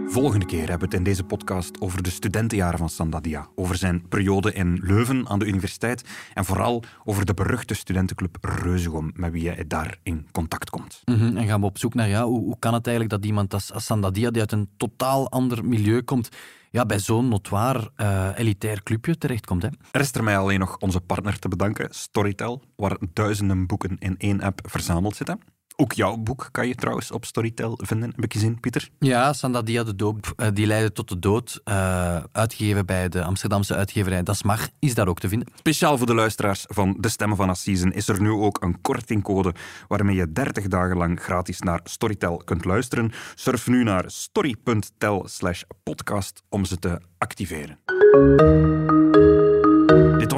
Volgende 0.07 0.47
keer 0.47 0.69
hebben 0.69 0.79
we 0.79 0.85
het 0.85 0.95
in 0.95 1.03
deze 1.03 1.25
podcast 1.25 1.81
over 1.81 2.03
de 2.03 2.11
studentenjaren 2.11 2.79
van 2.79 2.88
Sandadia, 2.88 3.49
over 3.55 3.77
zijn 3.77 4.09
periode 4.09 4.53
in 4.53 4.81
Leuven 4.83 5.29
aan 5.29 5.38
de 5.38 5.47
universiteit 5.47 6.05
en 6.35 6.45
vooral 6.45 6.83
over 7.05 7.25
de 7.25 7.35
beruchte 7.35 7.75
studentenclub 7.75 8.37
Reuzegom, 8.41 9.11
met 9.14 9.33
wie 9.33 9.49
hij 9.49 9.64
daar 9.67 9.99
in 10.03 10.27
contact 10.33 10.71
komt. 10.71 11.03
Mhm, 11.05 11.37
En 11.37 11.47
gaan 11.47 11.61
we 11.61 11.67
op 11.67 11.79
zoek 11.79 11.95
naar 11.95 12.09
ja, 12.09 12.25
hoe, 12.25 12.41
hoe 12.41 12.59
kan 12.59 12.75
het 12.75 12.87
eigenlijk 12.87 13.17
dat 13.17 13.29
iemand 13.31 13.55
als, 13.55 13.73
als 13.73 13.85
Sandadia, 13.85 14.31
die 14.31 14.41
uit 14.41 14.53
een 14.53 14.69
totaal 14.77 15.31
ander 15.31 15.64
milieu 15.64 16.03
komt, 16.03 16.29
ja, 16.70 16.87
bij 16.87 16.98
zo'n 16.98 17.28
notoir 17.28 17.90
eh, 17.94 18.28
elitair 18.37 18.83
clubje 18.83 19.18
terechtkomt. 19.18 19.62
Hè? 19.62 19.68
Rest 19.92 20.16
er 20.16 20.24
mij 20.24 20.38
alleen 20.38 20.59
nog 20.59 20.76
onze 20.78 21.00
partner 21.00 21.38
te 21.38 21.48
bedanken, 21.48 21.88
Storytel, 21.90 22.62
waar 22.76 22.96
duizenden 23.12 23.66
boeken 23.66 23.96
in 23.98 24.14
één 24.18 24.40
app 24.40 24.61
verzameld 24.62 25.16
zitten. 25.16 25.40
Ook 25.81 25.93
jouw 25.93 26.17
boek 26.17 26.49
kan 26.53 26.69
je 26.69 26.75
trouwens 26.75 27.11
op 27.11 27.25
Storytel 27.25 27.79
vinden, 27.83 28.11
heb 28.14 28.25
ik 28.25 28.33
gezien, 28.33 28.61
Pieter. 28.61 28.88
Ja, 28.99 29.33
Sandadia, 29.33 29.85
de 29.85 29.97
doop, 29.97 30.33
eh, 30.37 30.49
die 30.53 30.67
leidde 30.67 30.93
tot 30.93 31.09
de 31.09 31.19
dood, 31.19 31.61
eh, 31.64 32.17
uitgegeven 32.33 32.87
bij 32.87 33.09
de 33.09 33.23
Amsterdamse 33.23 33.75
uitgeverij 33.75 34.23
Dasmar, 34.23 34.69
is 34.79 34.95
daar 34.95 35.09
ook 35.09 35.19
te 35.19 35.29
vinden. 35.29 35.49
Speciaal 35.55 35.99
voor 35.99 36.07
de 36.07 36.14
luisteraars 36.14 36.64
van 36.69 36.97
De 37.01 37.09
Stemmen 37.09 37.37
van 37.37 37.49
Assisen 37.49 37.93
is 37.93 38.09
er 38.09 38.21
nu 38.21 38.31
ook 38.31 38.62
een 38.62 38.81
kortingcode 38.81 39.55
waarmee 39.88 40.17
je 40.17 40.33
30 40.33 40.67
dagen 40.67 40.97
lang 40.97 41.21
gratis 41.21 41.61
naar 41.61 41.81
Storytel 41.85 42.37
kunt 42.45 42.64
luisteren. 42.64 43.12
Surf 43.35 43.67
nu 43.67 43.83
naar 43.83 44.05
story.tel 44.07 45.29
slash 45.29 45.62
podcast 45.83 46.43
om 46.49 46.64
ze 46.64 46.79
te 46.79 47.01
activeren. 47.19 47.79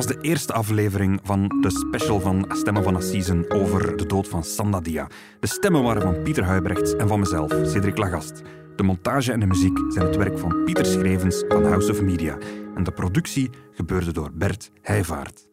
Was 0.00 0.08
de 0.08 0.20
eerste 0.20 0.52
aflevering 0.52 1.20
van 1.22 1.48
de 1.60 1.70
special 1.70 2.20
van 2.20 2.44
Stemmen 2.48 2.82
van 2.82 2.96
Assisen 2.96 3.50
over 3.50 3.96
de 3.96 4.06
dood 4.06 4.28
van 4.28 4.44
Sandadia. 4.44 5.08
De 5.40 5.46
stemmen 5.46 5.82
waren 5.82 6.02
van 6.02 6.22
Pieter 6.22 6.44
Huibrechts 6.44 6.96
en 6.96 7.08
van 7.08 7.18
mezelf, 7.20 7.52
Cedric 7.64 7.98
Lagast. 7.98 8.42
De 8.76 8.82
montage 8.82 9.32
en 9.32 9.40
de 9.40 9.46
muziek 9.46 9.78
zijn 9.88 10.06
het 10.06 10.16
werk 10.16 10.38
van 10.38 10.64
Pieter 10.64 10.86
Schrevens 10.86 11.44
van 11.48 11.64
House 11.64 11.90
of 11.90 12.02
Media. 12.02 12.38
En 12.74 12.84
de 12.84 12.92
productie 12.92 13.50
gebeurde 13.72 14.12
door 14.12 14.30
Bert 14.32 14.70
Heijvaart. 14.80 15.46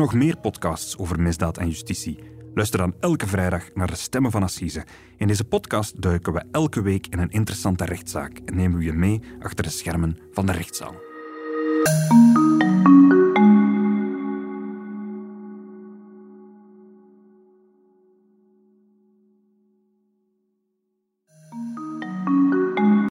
Nog 0.00 0.14
meer 0.14 0.36
podcasts 0.36 0.98
over 0.98 1.20
misdaad 1.20 1.58
en 1.58 1.68
justitie? 1.68 2.18
Luister 2.54 2.78
dan 2.78 2.94
elke 3.00 3.26
vrijdag 3.26 3.74
naar 3.74 3.86
de 3.86 3.96
Stemmen 3.96 4.30
van 4.30 4.42
Assise. 4.42 4.84
In 5.16 5.26
deze 5.26 5.44
podcast 5.44 6.02
duiken 6.02 6.32
we 6.32 6.44
elke 6.52 6.82
week 6.82 7.06
in 7.06 7.18
een 7.18 7.30
interessante 7.30 7.84
rechtszaak 7.84 8.38
en 8.44 8.56
nemen 8.56 8.78
we 8.78 8.84
je 8.84 8.92
mee 8.92 9.20
achter 9.40 9.64
de 9.64 9.70
schermen 9.70 10.18
van 10.32 10.46
de 10.46 10.52
rechtszaal. 10.52 10.94